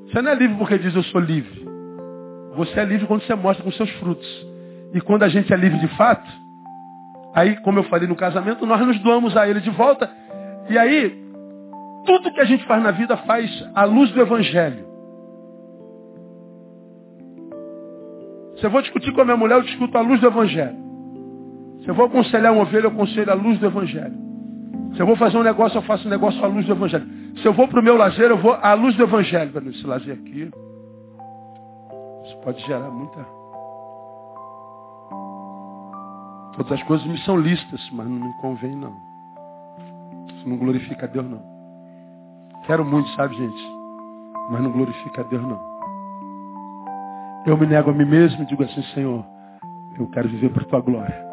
[0.08, 1.66] Você não é livre porque diz eu sou livre.
[2.56, 4.28] Você é livre quando você mostra com seus frutos.
[4.94, 6.28] E quando a gente é livre de fato,
[7.34, 10.10] aí, como eu falei no casamento, nós nos doamos a ele de volta.
[10.70, 11.28] E aí,
[12.06, 14.86] tudo que a gente faz na vida faz à luz do Evangelho.
[18.58, 20.78] Se eu vou discutir com a minha mulher, eu discuto à luz do Evangelho.
[21.84, 24.16] Se eu vou aconselhar uma ovelha, eu aconselho à luz do Evangelho.
[24.96, 27.08] Se eu vou fazer um negócio, eu faço um negócio à luz do Evangelho.
[27.38, 29.52] Se eu vou para o meu lazer, eu vou à luz do Evangelho.
[29.70, 30.50] Esse lazer aqui,
[32.26, 33.26] isso pode gerar muita.
[36.58, 39.07] Todas as coisas me são listas, mas não me convém não.
[40.48, 41.42] Não glorifica a Deus não.
[42.66, 43.78] Quero muito, sabe, gente?
[44.50, 45.60] Mas não glorifica a Deus não.
[47.46, 49.26] Eu me nego a mim mesmo e digo assim, Senhor,
[50.00, 51.28] eu quero viver por tua glória.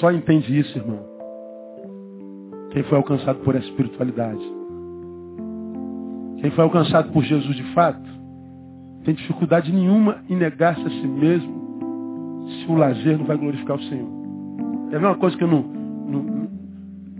[0.00, 1.04] Só entende isso, irmão.
[2.72, 4.42] Quem foi alcançado por essa espiritualidade.
[6.40, 8.08] Quem foi alcançado por Jesus de fato,
[9.04, 11.59] tem dificuldade nenhuma em negar-se a si mesmo
[12.46, 14.08] se o lazer não vai glorificar o Senhor.
[14.92, 16.22] É a mesma coisa que no, não,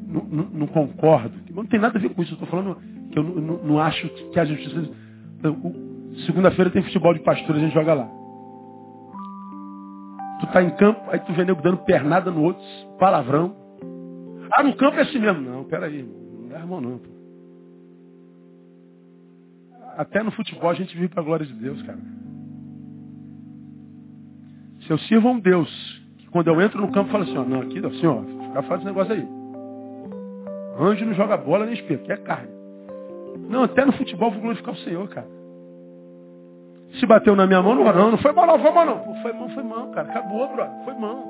[0.07, 1.33] não, não, não concordo.
[1.55, 2.33] Não tem nada a ver com isso.
[2.33, 2.77] Eu estou falando
[3.11, 4.91] que eu não, acho que a justiça.
[6.27, 8.09] Segunda-feira tem futebol de pastor, a gente joga lá.
[10.41, 12.63] Tu tá em campo, aí tu vê nego dando pernada no outro,
[12.99, 13.55] palavrão.
[14.55, 15.41] Ah, no campo é assim mesmo.
[15.41, 16.99] Não, peraí, não é irmão não.
[16.99, 17.11] Pô.
[19.97, 21.99] Até no futebol a gente vive para a glória de Deus, cara.
[24.91, 25.71] Eu sirvo a um Deus,
[26.19, 28.87] que quando eu entro no campo fala assim, ó, não, aqui, assim, ó, fica fazendo
[28.87, 29.25] negócio aí.
[30.81, 32.51] Anjo não joga bola nem espelho, que é carne.
[33.49, 35.29] Não, até no futebol vou glorificar o Senhor, cara.
[36.99, 38.99] Se bateu na minha mão, não, não, não foi mal não, foi mal não.
[38.99, 40.11] Pô, foi mão, foi mão, cara.
[40.11, 40.85] Acabou, brother.
[40.85, 41.23] Foi mão.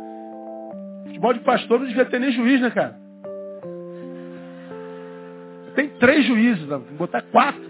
[1.05, 2.97] Futebol de pastor não devia ter nem juiz, né, cara?
[5.75, 7.61] Tem três juízes, vou botar quatro.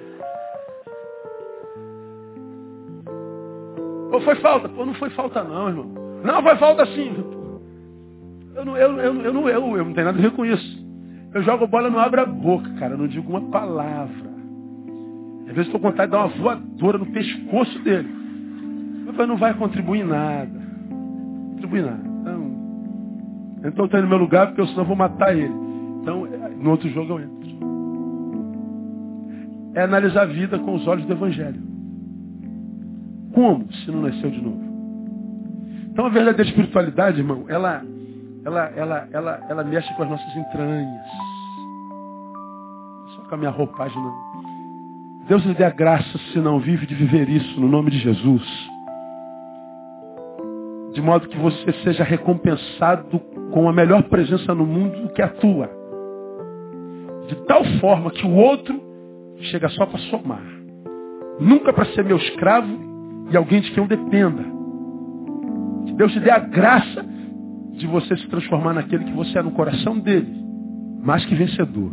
[4.12, 4.68] Ou foi falta?
[4.68, 5.90] Pô, não foi falta não, irmão.
[6.24, 7.12] Não, foi falta sim.
[8.54, 10.80] Eu não, eu, eu, eu, não, eu, eu não tenho nada a ver com isso.
[11.32, 12.94] Eu jogo bola, não abro a boca, cara.
[12.94, 14.30] Eu não digo uma palavra.
[15.48, 18.08] Às vezes estou com vontade de dar uma voadora no pescoço dele.
[19.16, 20.60] Mas não vai contribuir nada.
[21.52, 22.02] Contribuir nada.
[22.20, 25.54] Então, então está no meu lugar porque eu senão vou matar ele.
[26.02, 26.26] Então,
[26.58, 27.40] no outro jogo eu entro.
[29.74, 31.69] É analisar a vida com os olhos do Evangelho.
[33.32, 34.70] Como se não nasceu de novo?
[35.92, 37.82] Então a verdadeira espiritualidade, irmão, ela,
[38.44, 41.06] ela, ela, ela, ela mexe com as nossas entranhas.
[43.14, 44.30] Só com a minha roupagem não.
[45.28, 48.42] Deus lhe dê a graça, se não vive, de viver isso no nome de Jesus.
[50.92, 53.20] De modo que você seja recompensado
[53.52, 55.70] com a melhor presença no mundo que a tua.
[57.28, 58.80] De tal forma que o outro
[59.50, 60.42] chega só para somar.
[61.38, 62.89] Nunca para ser meu escravo
[63.30, 64.42] e alguém de quem eu dependa.
[65.86, 67.04] Que Deus te dê a graça
[67.72, 70.28] de você se transformar naquele que você é no coração dele,
[71.02, 71.92] mais que vencedor.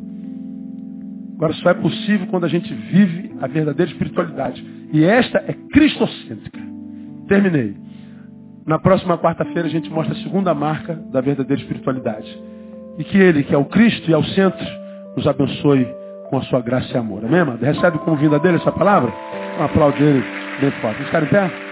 [1.35, 4.65] Agora só é possível quando a gente vive a verdadeira espiritualidade.
[4.91, 6.59] E esta é cristocêntrica.
[7.27, 7.75] Terminei.
[8.65, 12.27] Na próxima quarta-feira a gente mostra a segunda marca da verdadeira espiritualidade.
[12.97, 14.65] E que ele, que é o Cristo e é o centro,
[15.15, 15.87] nos abençoe
[16.29, 17.25] com a sua graça e amor.
[17.25, 17.63] Amém, amado?
[17.63, 19.11] Recebe como vinda dele essa palavra?
[19.59, 20.23] Um aplauso dele
[20.59, 20.97] bem forte.
[20.97, 21.66] Vamos ficar em pé?